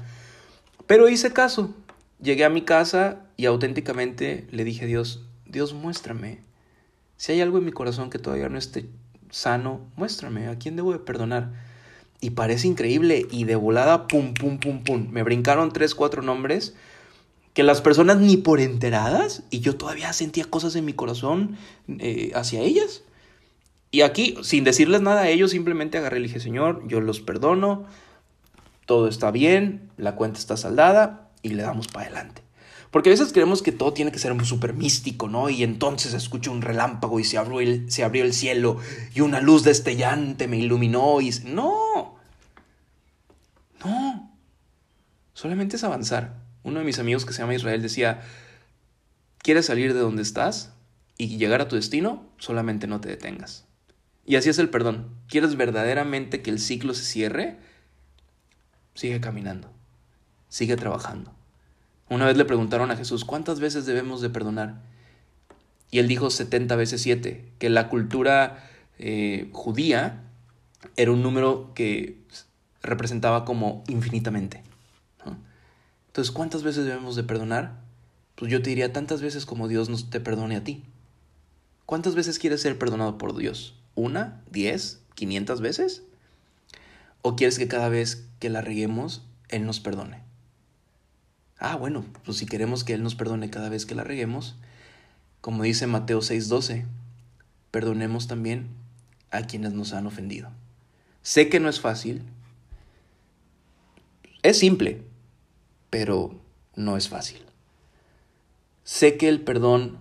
Pero 0.87 1.09
hice 1.09 1.33
caso. 1.33 1.75
Llegué 2.21 2.45
a 2.45 2.51
mi 2.51 2.61
casa 2.61 3.23
y 3.39 3.47
auténticamente 3.47 4.47
le 4.51 4.65
dije 4.65 4.85
a 4.85 4.89
Dios, 4.89 5.25
Dios, 5.47 5.73
muéstrame. 5.73 6.41
Si 7.17 7.33
hay 7.33 7.41
algo 7.41 7.57
en 7.57 7.65
mi 7.65 7.73
corazón 7.73 8.11
que 8.11 8.19
todavía 8.19 8.51
no 8.51 8.59
esté 8.59 8.91
sano, 9.31 9.81
muéstrame 9.97 10.49
a 10.49 10.59
quién 10.59 10.77
debo 10.77 10.93
de 10.93 10.99
perdonar. 10.99 11.66
Y 12.21 12.31
parece 12.31 12.69
increíble. 12.69 13.27
Y 13.31 13.45
de 13.45 13.57
volada, 13.57 14.09
pum, 14.09 14.35
pum, 14.35 14.59
pum, 14.59 14.83
pum. 14.83 15.09
Me 15.11 15.23
brincaron 15.23 15.73
tres, 15.73 15.95
cuatro 15.95 16.23
nombres 16.23 16.75
que 17.57 17.63
las 17.63 17.81
personas 17.81 18.19
ni 18.19 18.37
por 18.37 18.61
enteradas 18.61 19.43
y 19.49 19.61
yo 19.61 19.77
todavía 19.77 20.13
sentía 20.13 20.45
cosas 20.45 20.77
en 20.77 20.85
mi 20.85 20.93
corazón 20.93 21.57
eh, 21.89 22.31
hacia 22.35 22.61
ellas. 22.61 23.03
Y 23.91 24.03
aquí, 24.03 24.37
sin 24.43 24.63
decirles 24.63 25.01
nada 25.01 25.23
a 25.23 25.29
ellos, 25.31 25.53
simplemente 25.53 25.97
agarré 25.97 26.19
y 26.19 26.25
dije, 26.25 26.39
Señor, 26.39 26.87
yo 26.87 27.01
los 27.01 27.23
perdono, 27.23 27.87
todo 28.85 29.09
está 29.09 29.31
bien, 29.31 29.91
la 29.97 30.17
cuenta 30.17 30.39
está 30.39 30.59
saldada 30.59 31.31
y 31.41 31.49
le 31.49 31.63
damos 31.63 31.89
para 31.89 32.05
adelante. 32.05 32.43
Porque 32.91 33.09
a 33.09 33.13
veces 33.13 33.33
creemos 33.33 33.63
que 33.63 33.73
todo 33.73 33.95
tiene 33.95 34.13
que 34.13 34.19
ser 34.19 34.35
súper 34.45 34.75
místico, 34.75 35.27
¿no? 35.27 35.49
Y 35.49 35.63
entonces 35.63 36.13
escucho 36.13 36.53
un 36.53 36.61
relámpago 36.61 37.21
y 37.21 37.25
se 37.25 37.39
abrió, 37.39 37.61
el, 37.61 37.91
se 37.91 38.05
abrió 38.05 38.23
el 38.23 38.35
cielo 38.35 38.77
y 39.15 39.23
una 39.23 39.41
luz 39.41 39.65
destellante 39.65 40.47
me 40.47 40.59
iluminó 40.59 41.23
y... 41.23 41.31
No. 41.47 41.86
Solamente 45.37 45.77
es 45.77 45.85
avanzar. 45.85 46.33
Uno 46.63 46.79
de 46.79 46.87
mis 46.87 46.99
amigos 46.99 47.27
que 47.27 47.35
se 47.35 47.43
llama 47.43 47.55
Israel 47.55 47.83
decía, 47.83 48.23
¿quieres 49.37 49.67
salir 49.67 49.93
de 49.93 50.01
donde 50.01 50.23
estás 50.23 50.73
y 51.19 51.37
llegar 51.37 51.61
a 51.61 51.69
tu 51.69 51.77
destino? 51.77 52.25
Solamente 52.39 52.87
no 52.87 53.03
te 53.03 53.11
detengas. 53.11 53.67
Y 54.25 54.37
así 54.37 54.49
es 54.49 54.59
el 54.59 54.71
perdón. 54.71 55.11
¿Quieres 55.29 55.57
verdaderamente 55.57 56.41
que 56.41 56.49
el 56.49 56.59
ciclo 56.59 56.95
se 56.95 57.05
cierre? 57.05 57.59
Sigue 58.95 59.21
caminando. 59.21 59.71
Sigue 60.49 60.75
trabajando. 60.77 61.35
Una 62.09 62.25
vez 62.25 62.39
le 62.39 62.47
preguntaron 62.47 62.91
a 62.91 62.97
Jesús, 62.97 63.27
¿cuántas 63.27 63.61
veces 63.61 63.85
debemos 63.85 64.23
de 64.23 64.31
perdonar? 64.31 64.81
Y 65.91 65.99
él 65.99 66.09
dijo 66.09 66.31
70 66.31 66.77
veces 66.77 67.03
7, 67.03 67.53
que 67.59 67.69
la 67.69 67.91
cultura 67.91 68.65
eh, 68.99 69.51
judía 69.53 70.23
era 70.97 71.13
un 71.13 71.23
número 71.23 71.75
que 71.75 72.23
representaba 72.81 73.45
como 73.45 73.85
infinitamente. 73.87 74.63
Entonces, 76.17 76.33
¿cuántas 76.33 76.63
veces 76.63 76.87
debemos 76.87 77.15
de 77.15 77.25
perdonar? 77.25 77.75
Pues 78.37 78.51
yo 78.51 78.63
te 78.63 78.71
diría 78.71 78.91
tantas 78.91 79.21
veces 79.21 79.45
como 79.45 79.69
Dios 79.69 79.91
nos 79.91 80.09
te 80.09 80.19
perdone 80.19 80.57
a 80.57 80.65
ti. 80.65 80.83
¿Cuántas 81.85 82.15
veces 82.15 82.39
quieres 82.39 82.63
ser 82.63 82.79
perdonado 82.79 83.19
por 83.19 83.37
Dios? 83.37 83.75
¿Una? 83.97 84.41
¿Diez? 84.51 85.03
¿Quinientas 85.15 85.61
veces? 85.61 86.05
¿O 87.21 87.37
quieres 87.37 87.59
que 87.59 87.69
cada 87.69 87.91
vez 87.91 88.25
que 88.39 88.49
la 88.49 88.63
reguemos, 88.63 89.27
Él 89.51 89.67
nos 89.67 89.79
perdone? 89.79 90.23
Ah, 91.59 91.77
bueno, 91.77 92.07
pues 92.25 92.39
si 92.39 92.47
queremos 92.47 92.83
que 92.83 92.95
Él 92.95 93.03
nos 93.03 93.15
perdone 93.15 93.51
cada 93.51 93.69
vez 93.69 93.85
que 93.85 93.95
la 93.95 94.03
reguemos, 94.03 94.57
como 95.43 95.65
dice 95.65 95.87
Mateo 95.87 96.23
6:12, 96.23 96.87
perdonemos 97.71 98.27
también 98.27 98.69
a 99.31 99.43
quienes 99.43 99.75
nos 99.75 99.93
han 99.93 100.07
ofendido. 100.07 100.49
Sé 101.21 101.51
que 101.51 101.61
no 101.61 101.69
es 101.69 101.79
fácil, 101.79 102.23
es 104.43 104.59
simple, 104.59 105.03
pero 105.99 106.35
no 106.75 106.99
es 106.99 107.09
fácil. 107.09 107.41
Sé 108.85 109.17
que 109.17 109.31
el 109.31 109.41
perdón 109.41 109.97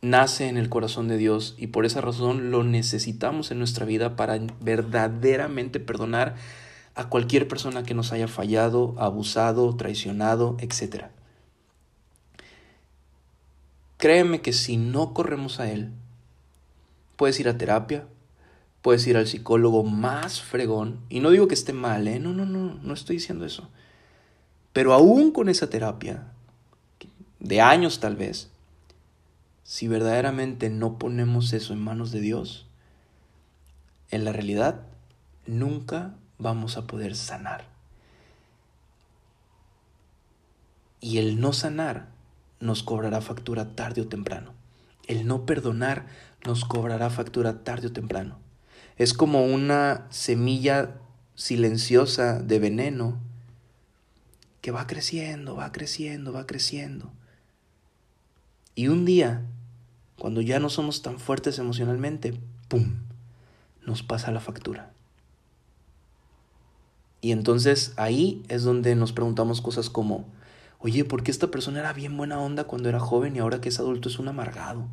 nace 0.00 0.48
en 0.48 0.56
el 0.56 0.68
corazón 0.68 1.06
de 1.06 1.18
Dios 1.18 1.54
y 1.56 1.68
por 1.68 1.86
esa 1.86 2.00
razón 2.00 2.50
lo 2.50 2.64
necesitamos 2.64 3.52
en 3.52 3.58
nuestra 3.58 3.86
vida 3.86 4.16
para 4.16 4.40
verdaderamente 4.60 5.78
perdonar 5.78 6.34
a 6.96 7.08
cualquier 7.08 7.46
persona 7.46 7.84
que 7.84 7.94
nos 7.94 8.10
haya 8.10 8.26
fallado, 8.26 8.96
abusado, 8.98 9.76
traicionado, 9.76 10.56
etc. 10.58 11.04
Créeme 13.98 14.40
que 14.40 14.52
si 14.52 14.78
no 14.78 15.14
corremos 15.14 15.60
a 15.60 15.70
Él, 15.70 15.92
puedes 17.14 17.38
ir 17.38 17.48
a 17.48 17.56
terapia, 17.56 18.08
puedes 18.80 19.06
ir 19.06 19.16
al 19.16 19.28
psicólogo 19.28 19.84
más 19.84 20.42
fregón, 20.42 20.98
y 21.08 21.20
no 21.20 21.30
digo 21.30 21.46
que 21.46 21.54
esté 21.54 21.72
mal, 21.72 22.08
¿eh? 22.08 22.18
no, 22.18 22.32
no, 22.32 22.46
no, 22.46 22.74
no 22.82 22.94
estoy 22.94 23.18
diciendo 23.18 23.46
eso. 23.46 23.70
Pero 24.72 24.94
aún 24.94 25.32
con 25.32 25.48
esa 25.48 25.68
terapia, 25.68 26.32
de 27.40 27.60
años 27.60 28.00
tal 28.00 28.16
vez, 28.16 28.50
si 29.64 29.88
verdaderamente 29.88 30.70
no 30.70 30.98
ponemos 30.98 31.52
eso 31.52 31.72
en 31.72 31.82
manos 31.82 32.10
de 32.12 32.20
Dios, 32.20 32.66
en 34.10 34.24
la 34.24 34.32
realidad 34.32 34.82
nunca 35.46 36.14
vamos 36.38 36.76
a 36.76 36.86
poder 36.86 37.16
sanar. 37.16 37.64
Y 41.00 41.18
el 41.18 41.40
no 41.40 41.52
sanar 41.52 42.08
nos 42.60 42.82
cobrará 42.82 43.20
factura 43.20 43.74
tarde 43.74 44.02
o 44.02 44.08
temprano. 44.08 44.52
El 45.08 45.26
no 45.26 45.46
perdonar 45.46 46.06
nos 46.46 46.64
cobrará 46.64 47.10
factura 47.10 47.64
tarde 47.64 47.88
o 47.88 47.92
temprano. 47.92 48.38
Es 48.96 49.14
como 49.14 49.44
una 49.44 50.06
semilla 50.10 50.94
silenciosa 51.34 52.40
de 52.40 52.58
veneno 52.58 53.18
que 54.62 54.70
va 54.70 54.86
creciendo, 54.86 55.56
va 55.56 55.72
creciendo, 55.72 56.32
va 56.32 56.46
creciendo. 56.46 57.12
Y 58.74 58.88
un 58.88 59.04
día, 59.04 59.42
cuando 60.18 60.40
ya 60.40 60.60
no 60.60 60.70
somos 60.70 61.02
tan 61.02 61.18
fuertes 61.18 61.58
emocionalmente, 61.58 62.40
¡pum!, 62.68 62.94
nos 63.84 64.02
pasa 64.02 64.30
la 64.30 64.40
factura. 64.40 64.92
Y 67.20 67.32
entonces 67.32 67.92
ahí 67.96 68.42
es 68.48 68.62
donde 68.62 68.94
nos 68.94 69.12
preguntamos 69.12 69.60
cosas 69.60 69.90
como, 69.90 70.28
oye, 70.78 71.04
¿por 71.04 71.22
qué 71.22 71.32
esta 71.32 71.50
persona 71.50 71.80
era 71.80 71.92
bien 71.92 72.16
buena 72.16 72.40
onda 72.40 72.64
cuando 72.64 72.88
era 72.88 73.00
joven 73.00 73.36
y 73.36 73.40
ahora 73.40 73.60
que 73.60 73.68
es 73.68 73.78
adulto 73.80 74.08
es 74.08 74.18
un 74.18 74.28
amargado? 74.28 74.86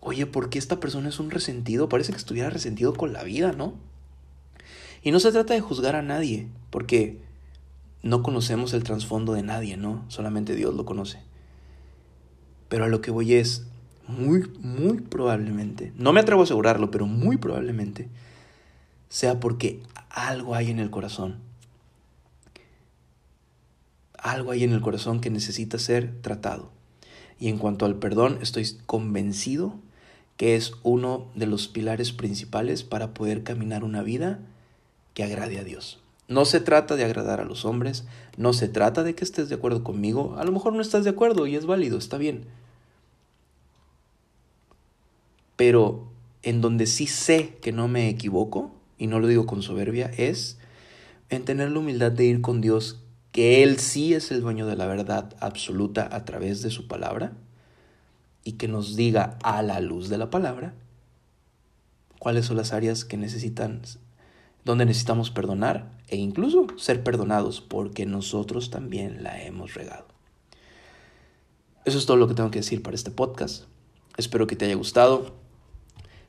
Oye, 0.00 0.26
¿por 0.26 0.50
qué 0.50 0.58
esta 0.58 0.78
persona 0.78 1.08
es 1.08 1.18
un 1.20 1.30
resentido? 1.30 1.88
Parece 1.88 2.12
que 2.12 2.18
estuviera 2.18 2.50
resentido 2.50 2.92
con 2.92 3.12
la 3.12 3.24
vida, 3.24 3.52
¿no? 3.52 3.74
Y 5.02 5.10
no 5.10 5.20
se 5.20 5.32
trata 5.32 5.54
de 5.54 5.60
juzgar 5.60 5.96
a 5.96 6.02
nadie, 6.02 6.48
porque 6.70 7.20
no 8.02 8.22
conocemos 8.22 8.74
el 8.74 8.84
trasfondo 8.84 9.32
de 9.32 9.42
nadie, 9.42 9.76
¿no? 9.76 10.04
Solamente 10.08 10.54
Dios 10.54 10.74
lo 10.74 10.84
conoce. 10.84 11.20
Pero 12.68 12.84
a 12.84 12.88
lo 12.88 13.00
que 13.00 13.10
voy 13.10 13.34
es, 13.34 13.66
muy, 14.08 14.50
muy 14.60 15.00
probablemente, 15.00 15.92
no 15.96 16.12
me 16.12 16.20
atrevo 16.20 16.40
a 16.40 16.44
asegurarlo, 16.44 16.90
pero 16.90 17.06
muy 17.06 17.36
probablemente, 17.36 18.08
sea 19.08 19.40
porque 19.40 19.82
algo 20.10 20.54
hay 20.54 20.70
en 20.70 20.78
el 20.78 20.90
corazón. 20.90 21.36
Algo 24.18 24.52
hay 24.52 24.64
en 24.64 24.72
el 24.72 24.80
corazón 24.80 25.20
que 25.20 25.30
necesita 25.30 25.78
ser 25.78 26.12
tratado. 26.22 26.70
Y 27.38 27.48
en 27.48 27.58
cuanto 27.58 27.86
al 27.86 27.96
perdón, 27.96 28.38
estoy 28.40 28.66
convencido 28.86 29.74
que 30.36 30.56
es 30.56 30.72
uno 30.82 31.28
de 31.34 31.46
los 31.46 31.68
pilares 31.68 32.12
principales 32.12 32.82
para 32.84 33.14
poder 33.14 33.42
caminar 33.42 33.84
una 33.84 34.02
vida 34.02 34.40
que 35.14 35.24
agrade 35.24 35.58
a 35.58 35.64
Dios. 35.64 36.01
No 36.32 36.46
se 36.46 36.60
trata 36.60 36.96
de 36.96 37.04
agradar 37.04 37.40
a 37.40 37.44
los 37.44 37.66
hombres, 37.66 38.04
no 38.38 38.54
se 38.54 38.66
trata 38.66 39.02
de 39.02 39.14
que 39.14 39.22
estés 39.22 39.50
de 39.50 39.54
acuerdo 39.54 39.84
conmigo, 39.84 40.34
a 40.38 40.44
lo 40.44 40.52
mejor 40.52 40.72
no 40.72 40.80
estás 40.80 41.04
de 41.04 41.10
acuerdo 41.10 41.46
y 41.46 41.56
es 41.56 41.66
válido, 41.66 41.98
está 41.98 42.16
bien. 42.16 42.46
Pero 45.56 46.08
en 46.42 46.62
donde 46.62 46.86
sí 46.86 47.06
sé 47.06 47.58
que 47.60 47.72
no 47.72 47.86
me 47.86 48.08
equivoco, 48.08 48.72
y 48.96 49.08
no 49.08 49.20
lo 49.20 49.26
digo 49.26 49.44
con 49.44 49.62
soberbia, 49.62 50.10
es 50.16 50.58
en 51.28 51.44
tener 51.44 51.70
la 51.70 51.80
humildad 51.80 52.12
de 52.12 52.24
ir 52.24 52.40
con 52.40 52.62
Dios, 52.62 53.00
que 53.30 53.62
Él 53.62 53.78
sí 53.78 54.14
es 54.14 54.30
el 54.30 54.40
dueño 54.40 54.66
de 54.66 54.76
la 54.76 54.86
verdad 54.86 55.34
absoluta 55.40 56.08
a 56.10 56.24
través 56.24 56.62
de 56.62 56.70
su 56.70 56.88
palabra, 56.88 57.32
y 58.42 58.52
que 58.52 58.68
nos 58.68 58.96
diga 58.96 59.38
a 59.42 59.62
la 59.62 59.80
luz 59.80 60.08
de 60.08 60.18
la 60.18 60.30
palabra 60.30 60.74
cuáles 62.18 62.46
son 62.46 62.56
las 62.56 62.72
áreas 62.72 63.04
que 63.04 63.16
necesitan, 63.16 63.82
donde 64.64 64.84
necesitamos 64.84 65.30
perdonar 65.30 65.90
e 66.08 66.16
incluso 66.16 66.66
ser 66.76 67.02
perdonados, 67.02 67.60
porque 67.60 68.06
nosotros 68.06 68.70
también 68.70 69.22
la 69.22 69.42
hemos 69.42 69.74
regado. 69.74 70.06
Eso 71.84 71.98
es 71.98 72.06
todo 72.06 72.16
lo 72.16 72.28
que 72.28 72.34
tengo 72.34 72.50
que 72.50 72.60
decir 72.60 72.82
para 72.82 72.94
este 72.94 73.10
podcast. 73.10 73.64
Espero 74.16 74.46
que 74.46 74.56
te 74.56 74.66
haya 74.66 74.76
gustado. 74.76 75.34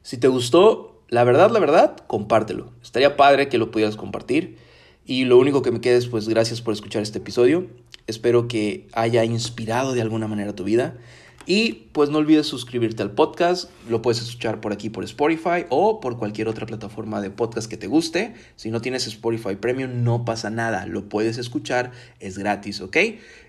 Si 0.02 0.18
te 0.18 0.28
gustó, 0.28 1.04
la 1.10 1.24
verdad, 1.24 1.52
la 1.52 1.60
verdad, 1.60 1.96
compártelo. 2.08 2.72
Estaría 2.82 3.16
padre 3.18 3.50
que 3.50 3.58
lo 3.58 3.70
pudieras 3.70 3.96
compartir. 3.96 4.58
Y 5.06 5.26
lo 5.26 5.38
único 5.38 5.62
que 5.62 5.72
me 5.72 5.82
queda 5.82 5.98
es 5.98 6.08
pues 6.08 6.28
gracias 6.28 6.62
por 6.62 6.74
escuchar 6.74 7.04
este 7.04 7.20
episodio. 7.20 7.68
Espero 8.08 8.48
que 8.48 8.88
haya 8.94 9.24
inspirado 9.26 9.94
de 9.94 10.02
alguna 10.02 10.28
manera 10.28 10.56
tu 10.56 10.64
vida. 10.64 10.98
Y 11.46 11.90
pues 11.92 12.10
no 12.10 12.20
olvides 12.20 12.48
suscribirte 12.48 13.04
al 13.04 13.12
podcast, 13.12 13.70
lo 13.90 14.02
puedes 14.02 14.22
escuchar 14.22 14.62
por 14.62 14.72
aquí 14.72 14.90
por 14.90 15.04
Spotify 15.04 15.66
o 15.70 16.00
por 16.00 16.18
cualquier 16.18 16.48
otra 16.48 16.66
plataforma 16.66 17.20
de 17.22 17.30
podcast 17.30 17.70
que 17.70 17.78
te 17.78 17.88
guste. 17.88 18.34
Si 18.56 18.72
no 18.72 18.82
tienes 18.82 19.08
Spotify 19.08 19.56
Premium 19.56 20.04
no 20.04 20.26
pasa 20.26 20.50
nada, 20.50 20.86
lo 20.86 21.10
puedes 21.10 21.38
escuchar, 21.38 21.92
es 22.20 22.38
gratis, 22.38 22.80
¿ok? 22.80 22.98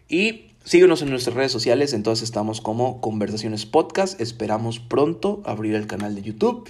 Y 0.09 0.47
síguenos 0.65 1.03
en 1.03 1.11
nuestras 1.11 1.37
redes 1.37 1.53
sociales, 1.53 1.93
entonces 1.93 2.25
estamos 2.25 2.61
como 2.61 3.01
Conversaciones 3.01 3.65
Podcast, 3.65 4.21
esperamos 4.21 4.81
pronto 4.81 5.43
abrir 5.45 5.75
el 5.75 5.87
canal 5.87 6.15
de 6.15 6.23
YouTube. 6.23 6.69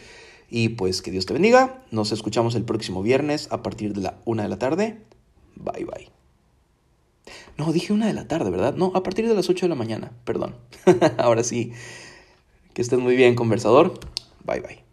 Y 0.51 0.71
pues 0.71 1.03
que 1.03 1.11
Dios 1.11 1.27
te 1.27 1.33
bendiga, 1.33 1.83
nos 1.91 2.13
escuchamos 2.13 2.55
el 2.55 2.65
próximo 2.65 3.03
viernes 3.03 3.49
a 3.51 3.63
partir 3.63 3.95
de 3.95 4.03
la 4.03 4.19
una 4.25 4.43
de 4.43 4.49
la 4.51 4.59
tarde. 4.59 4.99
Bye 5.57 5.85
bye. 5.85 6.24
No, 7.57 7.73
dije 7.73 7.93
una 7.93 8.07
de 8.07 8.13
la 8.13 8.27
tarde, 8.29 8.51
¿verdad? 8.51 8.75
No, 8.75 8.93
a 8.95 9.03
partir 9.03 9.29
de 9.29 9.35
las 9.35 9.49
8 9.49 9.67
de 9.67 9.71
la 9.71 9.75
mañana, 9.75 10.13
perdón. 10.25 10.57
Ahora 11.19 11.43
sí, 11.45 11.73
que 12.73 12.83
estés 12.83 12.99
muy 12.99 13.17
bien, 13.17 13.35
conversador. 13.35 13.95
Bye 14.45 14.61
bye. 14.61 14.84